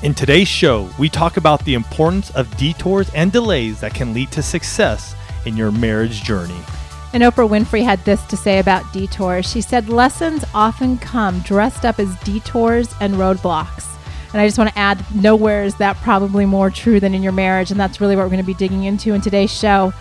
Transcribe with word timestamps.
In 0.00 0.14
today's 0.14 0.46
show, 0.46 0.88
we 0.96 1.08
talk 1.08 1.38
about 1.38 1.64
the 1.64 1.74
importance 1.74 2.30
of 2.30 2.56
detours 2.56 3.10
and 3.16 3.32
delays 3.32 3.80
that 3.80 3.94
can 3.94 4.14
lead 4.14 4.30
to 4.30 4.44
success 4.44 5.16
in 5.44 5.56
your 5.56 5.72
marriage 5.72 6.22
journey. 6.22 6.60
And 7.12 7.24
Oprah 7.24 7.48
Winfrey 7.48 7.82
had 7.82 8.04
this 8.04 8.22
to 8.26 8.36
say 8.36 8.60
about 8.60 8.92
detours. 8.92 9.50
She 9.50 9.60
said, 9.60 9.88
Lessons 9.88 10.44
often 10.54 10.98
come 10.98 11.40
dressed 11.40 11.84
up 11.84 11.98
as 11.98 12.14
detours 12.20 12.94
and 13.00 13.14
roadblocks. 13.14 13.86
And 14.32 14.40
I 14.40 14.46
just 14.46 14.56
want 14.56 14.70
to 14.70 14.78
add, 14.78 15.04
nowhere 15.16 15.64
is 15.64 15.74
that 15.78 15.96
probably 15.96 16.46
more 16.46 16.70
true 16.70 17.00
than 17.00 17.12
in 17.12 17.20
your 17.24 17.32
marriage. 17.32 17.72
And 17.72 17.80
that's 17.80 18.00
really 18.00 18.14
what 18.14 18.22
we're 18.22 18.30
going 18.30 18.38
to 18.38 18.46
be 18.46 18.54
digging 18.54 18.84
into 18.84 19.14
in 19.14 19.20
today's 19.20 19.52
show. 19.52 19.92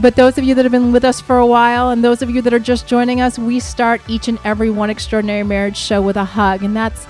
But 0.00 0.16
those 0.16 0.38
of 0.38 0.44
you 0.44 0.54
that 0.54 0.64
have 0.64 0.72
been 0.72 0.92
with 0.92 1.04
us 1.04 1.20
for 1.20 1.36
a 1.36 1.46
while 1.46 1.90
and 1.90 2.02
those 2.02 2.22
of 2.22 2.30
you 2.30 2.40
that 2.40 2.54
are 2.54 2.58
just 2.58 2.86
joining 2.86 3.20
us, 3.20 3.38
we 3.38 3.60
start 3.60 4.00
each 4.08 4.28
and 4.28 4.38
every 4.44 4.70
one 4.70 4.88
extraordinary 4.88 5.42
marriage 5.42 5.76
show 5.76 6.00
with 6.00 6.16
a 6.16 6.24
hug. 6.24 6.62
And 6.62 6.74
that's 6.74 7.06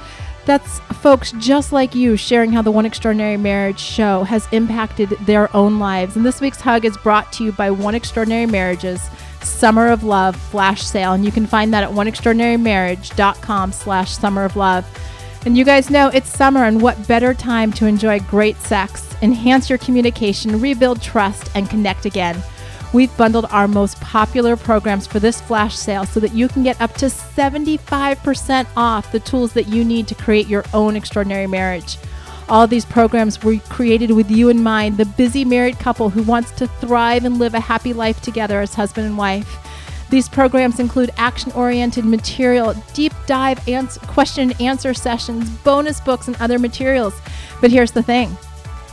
that's 0.47 0.79
folks 1.03 1.33
just 1.33 1.73
like 1.73 1.95
you 1.95 2.17
sharing 2.17 2.53
how 2.53 2.63
the 2.63 2.71
One 2.71 2.87
Extraordinary 2.87 3.37
Marriage 3.37 3.81
show 3.81 4.23
has 4.23 4.49
impacted 4.53 5.11
their 5.27 5.55
own 5.55 5.79
lives. 5.79 6.17
And 6.17 6.25
this 6.25 6.41
week's 6.41 6.61
hug 6.61 6.85
is 6.85 6.97
brought 6.97 7.33
to 7.35 7.45
you 7.45 7.53
by 7.53 7.71
One 7.71 7.95
Extraordinary 7.95 8.47
Marriages 8.47 9.01
Summer 9.43 9.89
of 9.89 10.05
Love 10.05 10.37
flash 10.37 10.83
sale. 10.83 11.13
And 11.13 11.25
you 11.25 11.33
can 11.33 11.47
find 11.47 11.75
that 11.75 11.85
at 11.85 11.91
oneextraordinarymarriage.com 11.91 13.73
slash 13.73 14.17
summer 14.17 14.45
of 14.45 14.57
love. 14.57 14.87
And 15.45 15.57
you 15.57 15.65
guys 15.65 15.91
know 15.91 16.09
it's 16.09 16.29
summer, 16.29 16.65
and 16.65 16.83
what 16.83 17.07
better 17.07 17.33
time 17.33 17.73
to 17.75 17.87
enjoy 17.87 18.19
great 18.21 18.57
sex, 18.57 19.15
enhance 19.23 19.69
your 19.69 19.79
communication, 19.79 20.61
rebuild 20.61 21.01
trust, 21.01 21.51
and 21.55 21.71
connect 21.71 22.05
again. 22.05 22.43
We've 22.93 23.15
bundled 23.17 23.47
our 23.51 23.69
most 23.69 24.01
popular 24.01 24.57
programs 24.57 25.07
for 25.07 25.19
this 25.19 25.41
flash 25.41 25.77
sale 25.77 26.07
so 26.07 26.21
that 26.21 26.33
you 26.33 26.49
can 26.49 26.63
get 26.63 26.81
up 26.81 26.95
to 26.95 27.07
75% 27.07 28.67
off 28.77 29.13
the 29.13 29.21
tools 29.21 29.53
that 29.55 29.69
you 29.69 29.85
need 29.85 30.09
to 30.09 30.15
create 30.15 30.47
your 30.47 30.65
own 30.73 30.97
extraordinary 30.97 31.47
marriage. 31.47 31.99
All 32.49 32.67
these 32.67 32.85
programs 32.85 33.43
were 33.43 33.59
created 33.69 34.13
with 34.13 34.31
you 34.31 34.49
in 34.49 34.63
mind, 34.63 34.99
the 34.99 35.05
busy 35.05 35.45
married 35.45 35.81
couple 35.81 36.11
who 36.11 36.23
wants 36.23 36.53
to 36.53 36.69
thrive 36.69 37.25
and 37.25 37.39
live 37.39 37.55
a 37.55 37.61
happy 37.61 37.93
life 37.93 38.23
together 38.23 38.61
as 38.61 38.75
husband 38.75 39.07
and 39.07 39.19
wife. 39.19 39.59
These 40.09 40.29
programs 40.29 40.79
include 40.79 41.11
action 41.17 41.51
oriented 41.53 42.05
material, 42.05 42.75
deep 42.95 43.13
dive 43.27 43.67
ans- 43.69 43.99
question 43.99 44.53
and 44.53 44.61
answer 44.61 44.95
sessions, 44.95 45.51
bonus 45.51 46.01
books, 46.01 46.29
and 46.29 46.37
other 46.37 46.61
materials. 46.61 47.21
But 47.61 47.73
here's 47.73 47.91
the 47.91 48.03
thing 48.03 48.37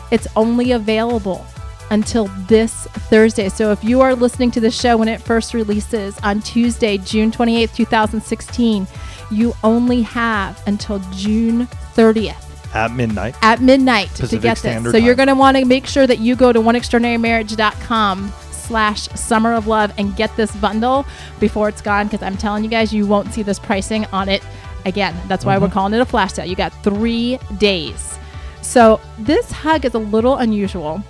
it's 0.09 0.27
only 0.35 0.71
available 0.71 1.45
until 1.91 2.25
this 2.47 2.85
Thursday. 3.09 3.49
So 3.49 3.71
if 3.71 3.83
you 3.83 4.01
are 4.01 4.15
listening 4.15 4.51
to 4.51 4.59
the 4.59 4.71
show 4.71 4.97
when 4.97 5.07
it 5.07 5.21
first 5.21 5.53
releases 5.53 6.17
on 6.19 6.41
Tuesday, 6.41 6.97
June 6.97 7.31
28th, 7.31 7.75
2016, 7.75 8.87
you 9.31 9.53
only 9.63 10.01
have 10.03 10.61
until 10.67 10.99
June 11.13 11.67
30th 11.95 12.35
At 12.75 12.91
midnight. 12.91 13.35
at 13.41 13.61
midnight 13.61 14.09
to 14.15 14.21
Pacific 14.23 14.41
get 14.41 14.51
this. 14.55 14.59
Standard 14.59 14.91
So 14.91 14.97
you're 14.97 15.15
going 15.15 15.27
to 15.27 15.35
want 15.35 15.57
to 15.57 15.65
make 15.65 15.85
sure 15.87 16.05
that 16.07 16.19
you 16.19 16.35
go 16.35 16.51
to 16.53 16.59
oneextraordinarymarriage.com 16.59 18.31
slash 18.51 19.07
summer 19.09 19.53
of 19.53 19.67
love 19.67 19.91
and 19.97 20.15
get 20.15 20.35
this 20.37 20.55
bundle 20.57 21.05
before 21.39 21.67
it's 21.69 21.81
gone 21.81 22.07
because 22.07 22.21
I'm 22.23 22.37
telling 22.37 22.63
you 22.63 22.69
guys, 22.69 22.93
you 22.93 23.05
won't 23.05 23.33
see 23.33 23.43
this 23.43 23.59
pricing 23.59 24.05
on 24.13 24.29
it 24.29 24.41
again. 24.85 25.15
That's 25.27 25.45
why 25.45 25.57
we're 25.57 25.65
Mm-hmm. 25.67 25.73
calling 25.73 25.93
it 25.93 25.99
a 25.99 26.05
flash 26.05 26.33
sale. 26.33 26.45
You 26.45 26.55
got 26.55 26.71
three 26.83 27.39
days. 27.57 28.17
So 28.61 29.01
this 29.19 29.51
hug 29.51 29.83
is 29.85 29.93
a 29.93 29.99
little 29.99 30.37
unusual 30.37 31.03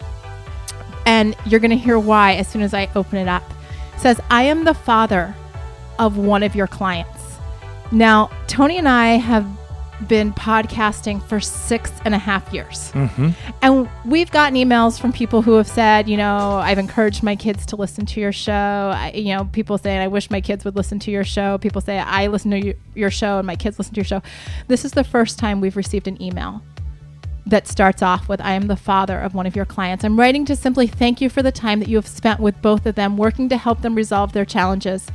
and 1.05 1.35
you're 1.45 1.59
going 1.59 1.71
to 1.71 1.77
hear 1.77 1.99
why 1.99 2.33
as 2.35 2.47
soon 2.47 2.61
as 2.61 2.73
I 2.73 2.89
open 2.95 3.17
it 3.17 3.27
up. 3.27 3.43
It 3.95 3.99
says, 3.99 4.19
I 4.29 4.43
am 4.43 4.63
the 4.63 4.73
father 4.73 5.35
of 5.99 6.17
one 6.17 6.43
of 6.43 6.55
your 6.55 6.67
clients. 6.67 7.37
Now, 7.91 8.31
Tony 8.47 8.77
and 8.77 8.89
I 8.89 9.17
have 9.17 9.47
been 10.07 10.33
podcasting 10.33 11.23
for 11.23 11.39
six 11.39 11.91
and 12.03 12.13
a 12.13 12.17
half 12.17 12.51
years. 12.53 12.91
Mm-hmm. 12.93 13.29
And 13.61 13.89
we've 14.05 14.31
gotten 14.31 14.57
emails 14.57 14.99
from 14.99 15.13
people 15.13 15.41
who 15.41 15.53
have 15.53 15.67
said, 15.67 16.09
you 16.09 16.17
know, 16.17 16.55
I've 16.57 16.77
encouraged 16.77 17.23
my 17.23 17.35
kids 17.35 17.65
to 17.67 17.75
listen 17.75 18.05
to 18.07 18.19
your 18.19 18.31
show. 18.31 18.51
I, 18.95 19.11
you 19.15 19.33
know, 19.35 19.45
people 19.45 19.77
saying, 19.77 19.99
I 19.99 20.07
wish 20.07 20.29
my 20.29 20.41
kids 20.41 20.65
would 20.65 20.75
listen 20.75 20.99
to 20.99 21.11
your 21.11 21.23
show. 21.23 21.57
People 21.57 21.81
say, 21.81 21.99
I 21.99 22.27
listen 22.27 22.51
to 22.51 22.65
you, 22.65 22.73
your 22.95 23.11
show 23.11 23.37
and 23.37 23.47
my 23.47 23.55
kids 23.55 23.77
listen 23.77 23.93
to 23.93 23.99
your 23.99 24.05
show. 24.05 24.21
This 24.67 24.83
is 24.83 24.91
the 24.91 25.03
first 25.03 25.39
time 25.39 25.61
we've 25.61 25.77
received 25.77 26.07
an 26.07 26.21
email 26.21 26.61
that 27.45 27.67
starts 27.67 28.01
off 28.01 28.29
with 28.29 28.41
I 28.41 28.53
am 28.53 28.67
the 28.67 28.75
father 28.75 29.19
of 29.19 29.33
one 29.33 29.45
of 29.45 29.55
your 29.55 29.65
clients. 29.65 30.03
I'm 30.03 30.19
writing 30.19 30.45
to 30.45 30.55
simply 30.55 30.87
thank 30.87 31.21
you 31.21 31.29
for 31.29 31.43
the 31.43 31.51
time 31.51 31.79
that 31.79 31.89
you 31.89 31.97
have 31.97 32.07
spent 32.07 32.39
with 32.39 32.61
both 32.61 32.85
of 32.85 32.95
them, 32.95 33.17
working 33.17 33.49
to 33.49 33.57
help 33.57 33.81
them 33.81 33.95
resolve 33.95 34.31
their 34.33 34.45
challenges. 34.45 35.07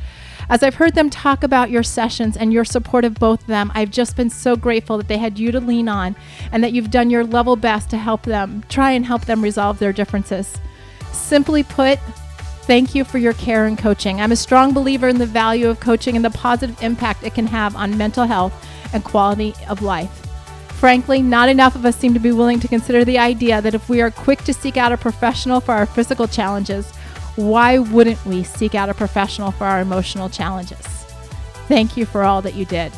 As 0.51 0.63
I've 0.63 0.77
heard 0.77 0.95
them 0.95 1.11
talk 1.11 1.43
about 1.43 1.71
your 1.71 1.83
sessions 1.83 2.37
and 2.37 2.53
your 2.53 2.65
support 2.65 3.05
of 3.05 3.15
both 3.15 3.43
of 3.43 3.47
them, 3.47 3.71
I've 3.75 3.91
just 3.91 4.17
been 4.17 4.31
so 4.31 4.57
grateful 4.57 4.97
that 4.99 5.09
they 5.09 5.19
had 5.19 5.39
you 5.39 5.53
to 5.53 5.61
lean 5.61 5.89
on 5.89 6.17
and 6.53 6.65
that 6.65 6.73
you've 6.73 6.91
done 6.91 7.11
your 7.11 7.25
level 7.25 7.57
best 7.57 7.91
to 7.91 7.99
help 7.99 8.23
them, 8.23 8.65
try 8.69 8.93
and 8.93 9.05
help 9.05 9.27
them 9.27 9.43
resolve 9.43 9.79
their 9.79 9.93
differences. 9.93 10.57
Simply 11.13 11.63
put, 11.63 11.99
Thank 12.69 12.95
you 12.95 13.03
for 13.03 13.17
your 13.17 13.33
care 13.33 13.65
and 13.65 13.79
coaching. 13.79 14.21
I'm 14.21 14.31
a 14.31 14.37
strong 14.37 14.75
believer 14.75 15.09
in 15.09 15.17
the 15.17 15.25
value 15.25 15.71
of 15.71 15.81
coaching 15.81 16.17
and 16.17 16.23
the 16.23 16.29
positive 16.29 16.83
impact 16.83 17.25
it 17.25 17.35
can 17.35 17.47
have 17.47 17.75
on 17.75 17.97
mental 17.97 18.27
health 18.27 18.53
and 18.93 19.03
quality 19.03 19.55
of 19.71 19.81
life. 19.81 20.18
Frankly, 20.79 21.23
not 21.23 21.49
enough 21.49 21.75
of 21.75 21.85
us 21.85 21.97
seem 21.97 22.15
to 22.15 22.21
be 22.21 22.33
willing 22.33 22.61
to 22.61 22.69
consider 22.69 23.05
the 23.05 23.19
idea 23.19 23.61
that 23.61 23.75
if 23.75 23.89
we 23.89 24.01
are 24.01 24.11
quick 24.11 24.45
to 24.45 24.55
seek 24.55 24.77
out 24.77 24.93
a 24.93 24.97
professional 24.97 25.61
for 25.61 25.73
our 25.73 25.87
physical 25.87 26.29
challenges, 26.29 26.91
why 27.37 27.79
wouldn't 27.79 28.25
we 28.25 28.43
seek 28.45 28.75
out 28.75 28.89
a 28.89 28.95
professional 28.95 29.51
for 29.51 29.65
our 29.65 29.81
emotional 29.81 30.29
challenges? 30.29 30.81
Thank 31.67 31.97
you 31.97 32.07
for 32.07 32.23
all 32.23 32.41
that 32.43 32.55
you 32.55 32.65
did. 32.65 32.93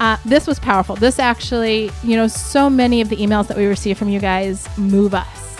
Uh, 0.00 0.16
this 0.24 0.46
was 0.46 0.58
powerful. 0.58 0.96
This 0.96 1.18
actually, 1.18 1.90
you 2.02 2.16
know, 2.16 2.26
so 2.26 2.68
many 2.68 3.00
of 3.00 3.08
the 3.08 3.16
emails 3.16 3.46
that 3.48 3.56
we 3.56 3.66
receive 3.66 3.98
from 3.98 4.08
you 4.08 4.18
guys 4.18 4.66
move 4.76 5.14
us 5.14 5.50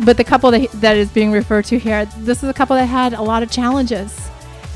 but 0.00 0.16
the 0.16 0.24
couple 0.24 0.50
that, 0.50 0.70
that 0.72 0.96
is 0.96 1.10
being 1.10 1.32
referred 1.32 1.64
to 1.66 1.78
here, 1.78 2.06
this 2.18 2.42
is 2.42 2.48
a 2.48 2.54
couple 2.54 2.76
that 2.76 2.86
had 2.86 3.12
a 3.12 3.22
lot 3.22 3.42
of 3.42 3.50
challenges. 3.50 4.30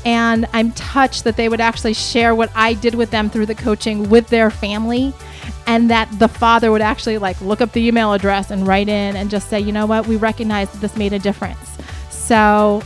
And 0.05 0.47
I'm 0.53 0.71
touched 0.73 1.23
that 1.25 1.35
they 1.35 1.49
would 1.49 1.59
actually 1.59 1.93
share 1.93 2.33
what 2.35 2.51
I 2.55 2.75
did 2.75 2.95
with 2.95 3.11
them 3.11 3.29
through 3.29 3.47
the 3.47 3.55
coaching 3.55 4.09
with 4.09 4.27
their 4.29 4.49
family. 4.49 5.13
And 5.65 5.89
that 5.89 6.09
the 6.19 6.27
father 6.27 6.71
would 6.71 6.81
actually 6.81 7.17
like 7.17 7.39
look 7.41 7.61
up 7.61 7.71
the 7.73 7.85
email 7.85 8.13
address 8.13 8.51
and 8.51 8.67
write 8.67 8.87
in 8.87 9.15
and 9.15 9.29
just 9.29 9.49
say, 9.49 9.59
you 9.59 9.71
know 9.71 9.85
what, 9.85 10.07
we 10.07 10.15
recognize 10.15 10.71
that 10.71 10.79
this 10.79 10.95
made 10.95 11.13
a 11.13 11.19
difference. 11.19 11.77
So, 12.09 12.81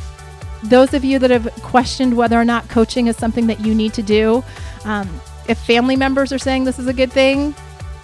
those 0.64 0.94
of 0.94 1.04
you 1.04 1.18
that 1.20 1.32
have 1.32 1.52
questioned 1.64 2.16
whether 2.16 2.40
or 2.40 2.46
not 2.46 2.70
coaching 2.70 3.08
is 3.08 3.18
something 3.18 3.48
that 3.48 3.60
you 3.62 3.74
need 3.74 3.94
to 3.96 4.04
do, 4.04 4.44
um, 4.86 5.10
if 5.48 5.58
family 5.58 5.96
members 5.96 6.32
are 6.32 6.38
saying 6.38 6.66
this 6.66 6.78
is 6.78 6.88
a 6.88 6.94
good 6.94 7.12
thing, 7.12 7.56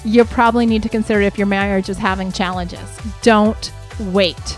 you 0.04 0.26
probably 0.26 0.66
need 0.66 0.84
to 0.84 0.90
consider 0.90 1.22
if 1.22 1.38
your 1.38 1.48
marriage 1.48 1.90
is 1.90 1.98
having 1.98 2.32
challenges. 2.32 2.98
Don't 3.22 3.72
wait. 4.00 4.58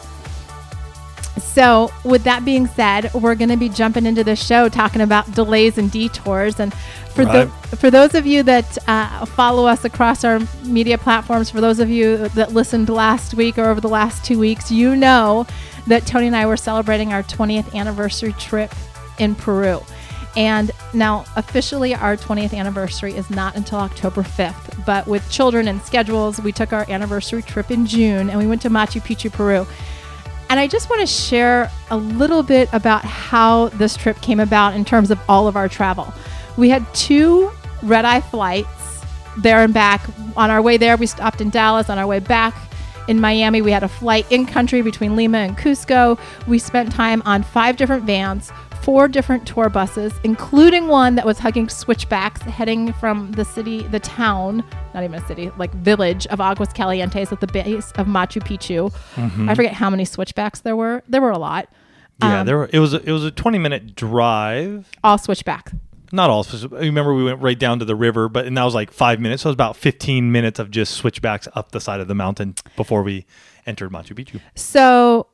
So, 1.40 1.92
with 2.04 2.24
that 2.24 2.46
being 2.46 2.68
said, 2.68 3.14
we're 3.14 3.36
going 3.36 3.50
to 3.50 3.58
be 3.58 3.70
jumping 3.70 4.06
into 4.06 4.24
the 4.24 4.36
show 4.36 4.70
talking 4.70 5.02
about 5.02 5.32
delays 5.34 5.78
and 5.78 5.92
detours. 5.92 6.60
And 6.60 6.74
for 6.74 7.24
Right. 7.26 7.50
the, 7.70 7.78
for 7.78 7.90
those 7.90 8.16
of 8.16 8.26
you 8.26 8.44
that 8.44 8.78
uh, 8.88 9.26
follow 9.26 9.66
us 9.66 9.84
across 9.86 10.24
our 10.24 10.40
media 10.64 10.98
platforms, 10.98 11.50
for 11.50 11.62
those 11.62 11.80
of 11.80 11.90
you 11.90 12.30
that 12.30 12.54
listened 12.54 12.90
last 12.90 13.34
week 13.34 13.58
or 13.58 13.66
over 13.66 13.82
the 13.82 13.90
last 13.90 14.24
two 14.24 14.40
weeks, 14.40 14.72
you 14.72 14.96
know 14.96 15.46
that 15.88 16.06
Tony 16.06 16.28
and 16.28 16.36
I 16.36 16.46
were 16.46 16.58
celebrating 16.58 17.12
our 17.14 17.24
20th 17.24 17.74
anniversary 17.76 18.34
trip 18.34 18.74
in 19.18 19.36
Peru. 19.36 19.82
And 20.38 20.72
now, 20.94 21.26
officially, 21.36 21.96
our 21.96 22.16
20th 22.16 22.54
anniversary 22.54 23.16
is 23.16 23.30
not 23.32 23.56
until 23.56 23.80
October 23.80 24.22
5th. 24.22 24.86
But 24.86 25.08
with 25.08 25.30
children 25.32 25.68
and 25.68 25.82
schedules, 25.82 26.40
we 26.40 26.52
took 26.52 26.72
our 26.72 26.90
anniversary 26.90 27.42
trip 27.42 27.72
in 27.72 27.86
June 27.86 28.30
and 28.30 28.38
we 28.38 28.46
went 28.48 28.62
to 28.62 28.70
Machu 28.70 29.02
Picchu, 29.02 29.32
Peru. 29.32 29.66
And 30.50 30.60
I 30.60 30.68
just 30.68 30.90
want 30.90 31.02
to 31.02 31.08
share 31.08 31.72
a 31.92 31.98
little 31.98 32.42
bit 32.42 32.70
about 32.74 33.06
how 33.06 33.70
this 33.70 33.96
trip 33.96 34.20
came 34.22 34.40
about 34.40 34.74
in 34.74 34.84
terms 34.84 35.12
of 35.12 35.20
all 35.30 35.48
of 35.48 35.56
our 35.56 35.70
travel. 35.70 36.12
We 36.58 36.70
had 36.70 36.92
two 36.96 37.52
red 37.84 38.04
eye 38.04 38.22
flights 38.22 39.06
there 39.38 39.60
and 39.64 39.74
back. 39.74 40.02
On 40.36 40.50
our 40.50 40.62
way 40.62 40.78
there, 40.78 40.98
we 40.98 41.06
stopped 41.06 41.40
in 41.40 41.52
Dallas. 41.52 41.90
On 41.90 42.00
our 42.00 42.08
way 42.08 42.20
back 42.20 42.56
in 43.08 43.22
Miami, 43.22 43.62
we 43.62 43.72
had 43.72 43.84
a 43.84 43.88
flight 43.88 44.26
in 44.32 44.48
country 44.48 44.82
between 44.82 45.16
Lima 45.16 45.38
and 45.38 45.56
Cusco. 45.56 46.20
We 46.48 46.58
spent 46.58 46.92
time 46.92 47.22
on 47.26 47.44
five 47.44 47.78
different 47.78 48.06
vans, 48.06 48.52
four 48.90 49.08
different 49.08 49.46
tour 49.46 49.70
buses, 49.70 50.12
including 50.24 50.88
one 50.88 51.14
that 51.14 51.24
was 51.24 51.38
hugging 51.38 51.70
switchbacks 51.70 52.42
heading 52.42 52.92
from 52.94 53.32
the 53.34 53.46
city, 53.46 53.84
the 53.84 54.00
town, 54.00 54.64
not 54.96 55.04
even 55.04 55.14
a 55.14 55.28
city, 55.28 55.52
like 55.60 55.72
village 55.76 56.26
of 56.26 56.42
Aguas 56.42 56.70
Calientes 56.70 57.32
at 57.32 57.40
the 57.40 57.46
base 57.46 57.92
of 58.00 58.08
Machu 58.08 58.42
Picchu. 58.42 58.92
I 59.48 59.54
forget 59.54 59.74
how 59.74 59.92
many 59.92 60.06
switchbacks 60.06 60.62
there 60.62 60.76
were. 60.76 61.04
There 61.08 61.22
were 61.22 61.30
a 61.30 61.38
lot. 61.38 61.72
Yeah, 62.20 62.40
Um, 62.40 62.48
there 62.48 62.58
were, 62.58 62.70
it 62.74 62.80
was 62.80 62.96
a, 62.96 63.04
it 63.08 63.12
was 63.12 63.24
a 63.24 63.30
20 63.30 63.60
minute 63.60 63.94
drive. 63.94 64.90
All 65.04 65.20
switchbacks. 65.20 65.72
Not 66.12 66.32
all. 66.32 66.44
Remember 66.72 67.14
we 67.14 67.26
went 67.26 67.42
right 67.44 67.60
down 67.60 67.78
to 67.78 67.86
the 67.86 67.96
river, 67.96 68.28
but 68.28 68.48
and 68.48 68.58
that 68.58 68.64
was 68.64 68.74
like 68.74 68.90
five 68.90 69.20
minutes. 69.20 69.44
So 69.44 69.50
it 69.50 69.52
was 69.52 69.54
about 69.54 69.76
15 69.78 70.32
minutes 70.32 70.58
of 70.58 70.72
just 70.72 70.96
switchbacks 70.96 71.48
up 71.54 71.74
the 71.74 71.80
side 71.80 72.00
of 72.00 72.08
the 72.08 72.16
mountain 72.16 72.56
before 72.76 73.04
we 73.04 73.28
entered 73.68 73.92
Machu 73.92 74.16
Picchu. 74.18 74.42
So, 74.56 75.28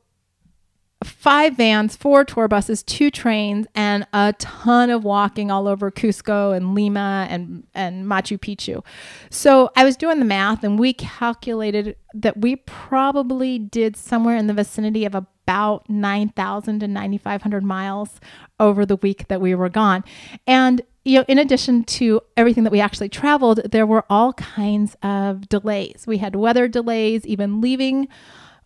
five 1.04 1.56
vans, 1.56 1.94
four 1.94 2.24
tour 2.24 2.48
buses, 2.48 2.82
two 2.82 3.10
trains, 3.10 3.66
and 3.74 4.06
a 4.12 4.34
ton 4.38 4.90
of 4.90 5.04
walking 5.04 5.50
all 5.50 5.68
over 5.68 5.90
Cusco 5.90 6.56
and 6.56 6.74
Lima 6.74 7.26
and, 7.28 7.64
and 7.74 8.06
Machu 8.06 8.38
Picchu. 8.38 8.84
So, 9.30 9.70
I 9.76 9.84
was 9.84 9.96
doing 9.96 10.18
the 10.18 10.24
math 10.24 10.64
and 10.64 10.78
we 10.78 10.92
calculated 10.92 11.96
that 12.14 12.38
we 12.40 12.56
probably 12.56 13.58
did 13.58 13.96
somewhere 13.96 14.36
in 14.36 14.46
the 14.46 14.54
vicinity 14.54 15.04
of 15.04 15.14
about 15.14 15.88
9,000 15.88 16.80
to 16.80 16.88
9,500 16.88 17.62
miles 17.62 18.20
over 18.58 18.86
the 18.86 18.96
week 18.96 19.28
that 19.28 19.40
we 19.40 19.54
were 19.54 19.68
gone. 19.68 20.02
And 20.46 20.82
you 21.04 21.18
know, 21.18 21.24
in 21.28 21.38
addition 21.38 21.84
to 21.84 22.20
everything 22.36 22.64
that 22.64 22.72
we 22.72 22.80
actually 22.80 23.08
traveled, 23.08 23.60
there 23.70 23.86
were 23.86 24.04
all 24.10 24.32
kinds 24.32 24.96
of 25.04 25.48
delays. 25.48 26.04
We 26.04 26.18
had 26.18 26.34
weather 26.34 26.66
delays, 26.66 27.24
even 27.24 27.60
leaving. 27.60 28.08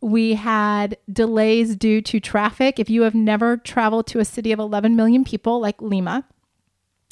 We 0.01 0.35
had 0.35 0.97
delays 1.13 1.77
due 1.77 2.01
to 2.03 2.21
traffic. 2.21 2.79
If 2.79 2.89
you 2.89 3.03
have 3.03 3.15
never 3.15 3.57
traveled 3.57 4.07
to 4.09 4.19
a 4.19 4.25
city 4.25 4.53
of 4.53 4.59
11 4.59 4.97
million 4.97 5.25
people 5.25 5.61
like 5.61 5.81
Lima, 5.83 6.25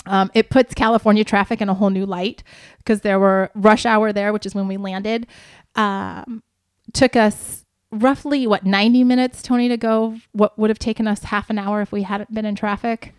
um, 0.06 0.31
it 0.35 0.49
puts 0.49 0.75
California 0.75 1.25
traffic 1.25 1.61
in 1.61 1.69
a 1.69 1.75
whole 1.75 1.90
new 1.90 2.06
light 2.06 2.43
because 2.79 3.02
there 3.02 3.19
were 3.19 3.50
rush 3.55 3.85
hour 3.85 4.12
there, 4.12 4.32
which 4.32 4.46
is 4.46 4.55
when 4.55 4.69
we 4.69 4.76
landed. 4.76 5.26
Um, 5.75 6.43
took 6.94 7.14
us 7.14 7.67
roughly 7.90 8.46
what 8.46 8.64
90 8.64 9.05
minutes, 9.05 9.43
Tony, 9.43 9.69
to 9.69 9.76
go. 9.76 10.17
What 10.32 10.58
would 10.58 10.70
have 10.70 10.79
taken 10.79 11.06
us 11.06 11.25
half 11.25 11.50
an 11.50 11.58
hour 11.58 11.82
if 11.82 11.93
we 11.93 12.02
hadn't 12.02 12.32
been 12.32 12.46
in 12.46 12.55
traffic, 12.55 13.14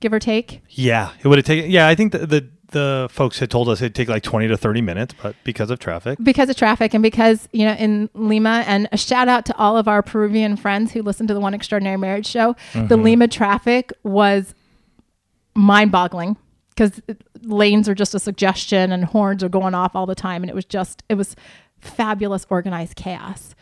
give 0.00 0.12
or 0.12 0.18
take. 0.18 0.62
Yeah, 0.70 1.12
it 1.22 1.28
would 1.28 1.38
have 1.38 1.44
taken. 1.44 1.70
Yeah, 1.70 1.88
I 1.88 1.94
think 1.94 2.12
the, 2.12 2.26
the 2.26 2.50
the 2.70 3.08
folks 3.10 3.38
had 3.38 3.50
told 3.50 3.68
us 3.68 3.80
it'd 3.80 3.94
take 3.94 4.08
like 4.08 4.22
20 4.22 4.48
to 4.48 4.56
30 4.56 4.80
minutes, 4.80 5.14
but 5.22 5.36
because 5.44 5.70
of 5.70 5.78
traffic. 5.78 6.18
because 6.22 6.48
of 6.48 6.56
traffic 6.56 6.94
and 6.94 7.02
because 7.02 7.48
you 7.52 7.64
know 7.64 7.74
in 7.74 8.10
Lima 8.14 8.64
and 8.66 8.88
a 8.92 8.96
shout 8.96 9.28
out 9.28 9.46
to 9.46 9.56
all 9.56 9.76
of 9.76 9.88
our 9.88 10.02
Peruvian 10.02 10.56
friends 10.56 10.92
who 10.92 11.02
listen 11.02 11.26
to 11.26 11.34
the 11.34 11.40
One 11.40 11.54
Extraordinary 11.54 11.96
Marriage 11.96 12.26
show. 12.26 12.54
The 12.72 12.80
mm-hmm. 12.80 13.02
Lima 13.02 13.28
traffic 13.28 13.92
was 14.02 14.54
mind-boggling 15.54 16.36
because 16.70 17.00
lanes 17.42 17.88
are 17.88 17.94
just 17.94 18.14
a 18.14 18.18
suggestion 18.18 18.92
and 18.92 19.04
horns 19.04 19.42
are 19.44 19.48
going 19.48 19.74
off 19.74 19.94
all 19.94 20.06
the 20.06 20.14
time 20.14 20.42
and 20.42 20.50
it 20.50 20.54
was 20.54 20.64
just 20.64 21.02
it 21.08 21.14
was 21.14 21.36
fabulous 21.80 22.46
organized 22.50 22.96
chaos. 22.96 23.54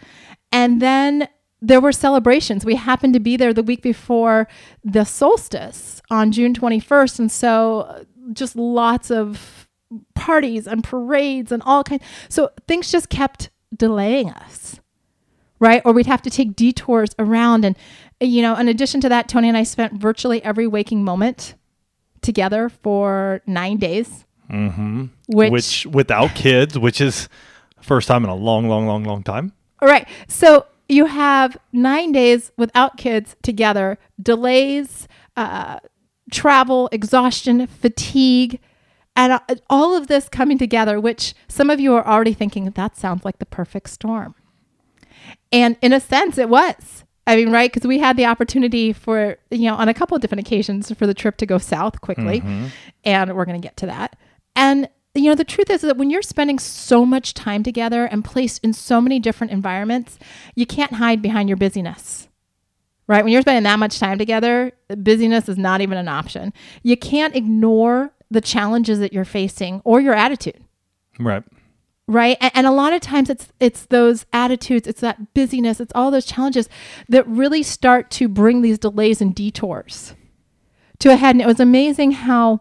And 0.52 0.80
then 0.80 1.28
there 1.60 1.80
were 1.80 1.92
celebrations. 1.92 2.64
We 2.64 2.76
happened 2.76 3.14
to 3.14 3.20
be 3.20 3.36
there 3.36 3.52
the 3.52 3.62
week 3.62 3.82
before 3.82 4.48
the 4.84 5.04
solstice 5.04 6.00
on 6.10 6.30
June 6.30 6.54
21st 6.54 7.18
and 7.18 7.32
so 7.32 8.04
just 8.38 8.56
lots 8.56 9.10
of 9.10 9.68
parties 10.14 10.66
and 10.66 10.84
parades 10.84 11.52
and 11.52 11.62
all 11.64 11.84
kinds. 11.84 12.04
So 12.28 12.50
things 12.66 12.90
just 12.90 13.08
kept 13.08 13.50
delaying 13.74 14.30
us, 14.30 14.80
right? 15.58 15.82
Or 15.84 15.92
we'd 15.92 16.06
have 16.06 16.22
to 16.22 16.30
take 16.30 16.56
detours 16.56 17.10
around. 17.18 17.64
And, 17.64 17.76
you 18.20 18.42
know, 18.42 18.54
in 18.56 18.68
addition 18.68 19.00
to 19.02 19.08
that, 19.08 19.28
Tony 19.28 19.48
and 19.48 19.56
I 19.56 19.62
spent 19.62 19.94
virtually 19.94 20.42
every 20.44 20.66
waking 20.66 21.04
moment 21.04 21.54
together 22.20 22.68
for 22.68 23.40
nine 23.46 23.78
days. 23.78 24.24
Mm-hmm. 24.50 25.06
Which, 25.28 25.52
which 25.52 25.86
without 25.86 26.34
kids, 26.34 26.78
which 26.78 27.00
is 27.00 27.28
first 27.80 28.08
time 28.08 28.24
in 28.24 28.30
a 28.30 28.34
long, 28.34 28.68
long, 28.68 28.86
long, 28.86 29.04
long 29.04 29.22
time. 29.22 29.52
all 29.80 29.88
right. 29.88 30.08
So 30.26 30.66
you 30.88 31.06
have 31.06 31.56
nine 31.72 32.12
days 32.12 32.50
without 32.56 32.96
kids 32.96 33.36
together, 33.42 33.98
delays, 34.20 35.06
uh, 35.36 35.80
travel, 36.30 36.88
exhaustion, 36.92 37.66
fatigue, 37.66 38.60
and 39.16 39.32
uh, 39.32 39.40
all 39.68 39.96
of 39.96 40.06
this 40.06 40.28
coming 40.28 40.58
together, 40.58 41.00
which 41.00 41.34
some 41.48 41.70
of 41.70 41.80
you 41.80 41.94
are 41.94 42.06
already 42.06 42.34
thinking 42.34 42.70
that 42.70 42.96
sounds 42.96 43.24
like 43.24 43.38
the 43.38 43.46
perfect 43.46 43.90
storm. 43.90 44.34
And 45.50 45.76
in 45.82 45.92
a 45.92 46.00
sense, 46.00 46.38
it 46.38 46.48
was. 46.48 47.04
I 47.26 47.36
mean, 47.36 47.50
right? 47.50 47.70
Because 47.70 47.86
we 47.86 47.98
had 47.98 48.16
the 48.16 48.24
opportunity 48.24 48.92
for, 48.92 49.36
you 49.50 49.68
know, 49.68 49.74
on 49.74 49.88
a 49.88 49.94
couple 49.94 50.14
of 50.14 50.22
different 50.22 50.46
occasions 50.46 50.90
for 50.92 51.06
the 51.06 51.12
trip 51.14 51.36
to 51.38 51.46
go 51.46 51.58
south 51.58 52.00
quickly. 52.00 52.40
And 53.04 53.34
we're 53.36 53.44
going 53.44 53.60
to 53.60 53.66
get 53.66 53.76
to 53.78 53.86
that. 53.86 54.16
And, 54.56 54.88
you 55.14 55.24
know, 55.24 55.34
the 55.34 55.44
truth 55.44 55.68
is 55.68 55.82
that 55.82 55.98
when 55.98 56.08
you're 56.10 56.22
spending 56.22 56.58
so 56.58 57.04
much 57.04 57.34
time 57.34 57.62
together 57.62 58.06
and 58.06 58.24
placed 58.24 58.64
in 58.64 58.72
so 58.72 59.00
many 59.00 59.18
different 59.18 59.52
environments, 59.52 60.18
you 60.54 60.64
can't 60.64 60.94
hide 60.94 61.20
behind 61.20 61.50
your 61.50 61.56
busyness 61.56 62.27
right? 63.08 63.24
When 63.24 63.32
you're 63.32 63.42
spending 63.42 63.64
that 63.64 63.78
much 63.80 63.98
time 63.98 64.18
together, 64.18 64.70
busyness 65.02 65.48
is 65.48 65.58
not 65.58 65.80
even 65.80 65.98
an 65.98 66.06
option. 66.08 66.52
You 66.84 66.96
can't 66.96 67.34
ignore 67.34 68.12
the 68.30 68.40
challenges 68.40 68.98
that 69.00 69.12
you're 69.12 69.24
facing 69.24 69.80
or 69.84 70.00
your 70.00 70.14
attitude, 70.14 70.62
Right. 71.18 71.42
right? 72.06 72.36
And, 72.40 72.52
and 72.54 72.66
a 72.66 72.70
lot 72.70 72.92
of 72.92 73.00
times 73.00 73.30
it's 73.30 73.48
it's 73.58 73.86
those 73.86 74.26
attitudes, 74.32 74.86
it's 74.86 75.00
that 75.00 75.32
busyness, 75.34 75.80
it's 75.80 75.92
all 75.94 76.10
those 76.10 76.26
challenges 76.26 76.68
that 77.08 77.26
really 77.26 77.62
start 77.62 78.10
to 78.12 78.28
bring 78.28 78.60
these 78.62 78.78
delays 78.78 79.20
and 79.22 79.34
detours 79.34 80.14
to 80.98 81.10
a 81.10 81.16
head. 81.16 81.34
And 81.36 81.40
it 81.42 81.46
was 81.46 81.58
amazing 81.60 82.12
how, 82.12 82.60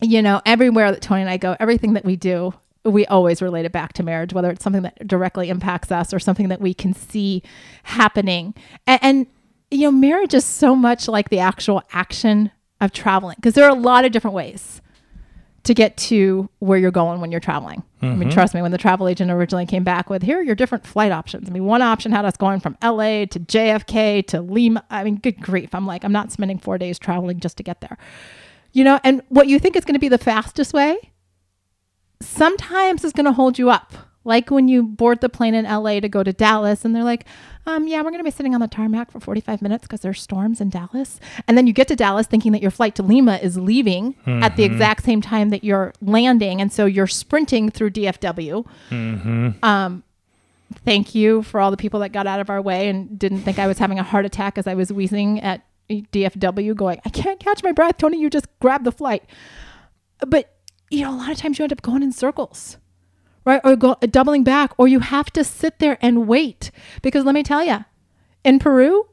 you 0.00 0.22
know, 0.22 0.40
everywhere 0.44 0.90
that 0.90 1.02
Tony 1.02 1.20
and 1.22 1.30
I 1.30 1.36
go, 1.36 1.56
everything 1.60 1.92
that 1.92 2.04
we 2.04 2.16
do, 2.16 2.52
we 2.84 3.06
always 3.06 3.42
relate 3.42 3.64
it 3.64 3.72
back 3.72 3.92
to 3.94 4.02
marriage, 4.02 4.32
whether 4.32 4.50
it's 4.50 4.62
something 4.62 4.82
that 4.82 5.06
directly 5.06 5.48
impacts 5.48 5.90
us 5.90 6.14
or 6.14 6.18
something 6.18 6.48
that 6.48 6.60
we 6.60 6.74
can 6.74 6.94
see 6.94 7.42
happening. 7.84 8.54
And, 8.86 9.00
and 9.02 9.26
you 9.70 9.82
know, 9.82 9.92
marriage 9.92 10.34
is 10.34 10.44
so 10.44 10.74
much 10.74 11.08
like 11.08 11.28
the 11.28 11.40
actual 11.40 11.82
action 11.92 12.50
of 12.80 12.92
traveling 12.92 13.36
because 13.36 13.54
there 13.54 13.64
are 13.64 13.70
a 13.70 13.80
lot 13.80 14.04
of 14.04 14.12
different 14.12 14.34
ways 14.34 14.80
to 15.64 15.74
get 15.74 15.96
to 15.96 16.48
where 16.60 16.78
you're 16.78 16.90
going 16.90 17.20
when 17.20 17.30
you're 17.30 17.40
traveling. 17.40 17.82
I 18.00 18.06
mean, 18.06 18.20
mm-hmm. 18.20 18.30
trust 18.30 18.54
me, 18.54 18.62
when 18.62 18.70
the 18.70 18.78
travel 18.78 19.08
agent 19.08 19.30
originally 19.30 19.66
came 19.66 19.84
back 19.84 20.08
with, 20.08 20.22
here 20.22 20.38
are 20.38 20.42
your 20.42 20.54
different 20.54 20.86
flight 20.86 21.12
options. 21.12 21.48
I 21.48 21.52
mean, 21.52 21.64
one 21.64 21.82
option 21.82 22.12
had 22.12 22.24
us 22.24 22.36
going 22.36 22.60
from 22.60 22.78
LA 22.82 23.26
to 23.26 23.40
JFK 23.40 24.26
to 24.28 24.40
Lima. 24.40 24.84
I 24.88 25.04
mean, 25.04 25.16
good 25.16 25.40
grief. 25.40 25.74
I'm 25.74 25.86
like, 25.86 26.04
I'm 26.04 26.12
not 26.12 26.30
spending 26.32 26.58
four 26.58 26.78
days 26.78 26.98
traveling 26.98 27.40
just 27.40 27.56
to 27.56 27.62
get 27.62 27.80
there. 27.80 27.98
You 28.72 28.84
know, 28.84 29.00
and 29.02 29.20
what 29.28 29.48
you 29.48 29.58
think 29.58 29.76
is 29.76 29.84
going 29.84 29.94
to 29.94 30.00
be 30.00 30.08
the 30.08 30.16
fastest 30.16 30.72
way 30.72 30.96
sometimes 32.20 33.04
is 33.04 33.12
going 33.12 33.26
to 33.26 33.32
hold 33.32 33.58
you 33.58 33.70
up. 33.70 33.92
Like 34.24 34.50
when 34.50 34.68
you 34.68 34.82
board 34.82 35.20
the 35.22 35.28
plane 35.30 35.54
in 35.54 35.64
LA 35.64 36.00
to 36.00 36.08
go 36.08 36.22
to 36.22 36.32
Dallas 36.34 36.84
and 36.84 36.94
they're 36.94 37.04
like, 37.04 37.24
um, 37.66 37.86
yeah, 37.86 37.98
we're 37.98 38.10
going 38.10 38.18
to 38.18 38.24
be 38.24 38.30
sitting 38.30 38.54
on 38.54 38.60
the 38.60 38.68
tarmac 38.68 39.10
for 39.10 39.20
45 39.20 39.62
minutes 39.62 39.82
because 39.82 40.00
there's 40.00 40.20
storms 40.20 40.60
in 40.60 40.68
Dallas. 40.68 41.18
And 41.46 41.56
then 41.56 41.66
you 41.66 41.72
get 41.72 41.88
to 41.88 41.96
Dallas 41.96 42.26
thinking 42.26 42.52
that 42.52 42.60
your 42.60 42.70
flight 42.70 42.94
to 42.96 43.02
Lima 43.02 43.36
is 43.42 43.56
leaving 43.56 44.14
at 44.42 44.56
the 44.56 44.64
exact 44.64 45.04
same 45.04 45.22
time 45.22 45.48
that 45.50 45.64
you're 45.64 45.94
landing. 46.02 46.60
And 46.60 46.70
so 46.72 46.84
you're 46.84 47.06
sprinting 47.06 47.70
through 47.70 47.90
DFW. 47.90 48.66
Um, 49.64 50.02
thank 50.84 51.14
you 51.14 51.42
for 51.42 51.60
all 51.60 51.70
the 51.70 51.76
people 51.78 52.00
that 52.00 52.10
got 52.10 52.26
out 52.26 52.40
of 52.40 52.50
our 52.50 52.60
way 52.60 52.88
and 52.88 53.18
didn't 53.18 53.42
think 53.42 53.58
I 53.58 53.66
was 53.66 53.78
having 53.78 53.98
a 53.98 54.02
heart 54.02 54.26
attack 54.26 54.58
as 54.58 54.66
I 54.66 54.74
was 54.74 54.92
wheezing 54.92 55.40
at 55.40 55.62
DFW 55.88 56.74
going, 56.76 57.00
I 57.06 57.08
can't 57.08 57.40
catch 57.40 57.62
my 57.62 57.72
breath. 57.72 57.96
Tony, 57.96 58.20
you 58.20 58.28
just 58.28 58.46
grab 58.60 58.84
the 58.84 58.92
flight. 58.92 59.24
But, 60.26 60.54
you 60.90 61.02
know, 61.02 61.12
a 61.12 61.16
lot 61.16 61.30
of 61.30 61.36
times 61.38 61.58
you 61.58 61.62
end 61.64 61.72
up 61.72 61.82
going 61.82 62.02
in 62.02 62.12
circles 62.12 62.78
right? 63.48 63.62
Or 63.64 63.76
go, 63.76 63.96
doubling 64.02 64.44
back, 64.44 64.72
or 64.76 64.86
you 64.88 65.00
have 65.00 65.30
to 65.32 65.42
sit 65.42 65.78
there 65.78 65.96
and 66.02 66.28
wait. 66.28 66.70
Because 67.00 67.24
let 67.24 67.34
me 67.34 67.42
tell 67.42 67.64
you, 67.64 67.82
in 68.44 68.58
Peru, 68.58 69.08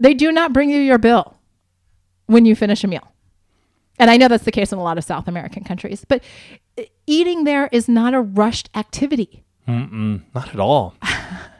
they 0.00 0.14
do 0.14 0.32
not 0.32 0.52
bring 0.52 0.68
you 0.68 0.80
your 0.80 0.98
bill 0.98 1.36
when 2.26 2.44
you 2.44 2.56
finish 2.56 2.82
a 2.82 2.88
meal. 2.88 3.12
And 4.00 4.10
I 4.10 4.16
know 4.16 4.26
that's 4.26 4.42
the 4.44 4.50
case 4.50 4.72
in 4.72 4.78
a 4.78 4.82
lot 4.82 4.98
of 4.98 5.04
South 5.04 5.28
American 5.28 5.62
countries, 5.62 6.04
but 6.08 6.24
eating 7.06 7.44
there 7.44 7.68
is 7.70 7.88
not 7.88 8.14
a 8.14 8.20
rushed 8.20 8.68
activity. 8.74 9.44
Mm-mm, 9.68 10.22
not 10.34 10.48
at 10.48 10.58
all. 10.58 10.96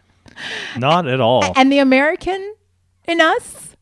not 0.77 1.07
at 1.07 1.21
all. 1.21 1.53
And 1.55 1.71
the 1.71 1.79
American 1.79 2.55
in 3.07 3.21
us 3.21 3.77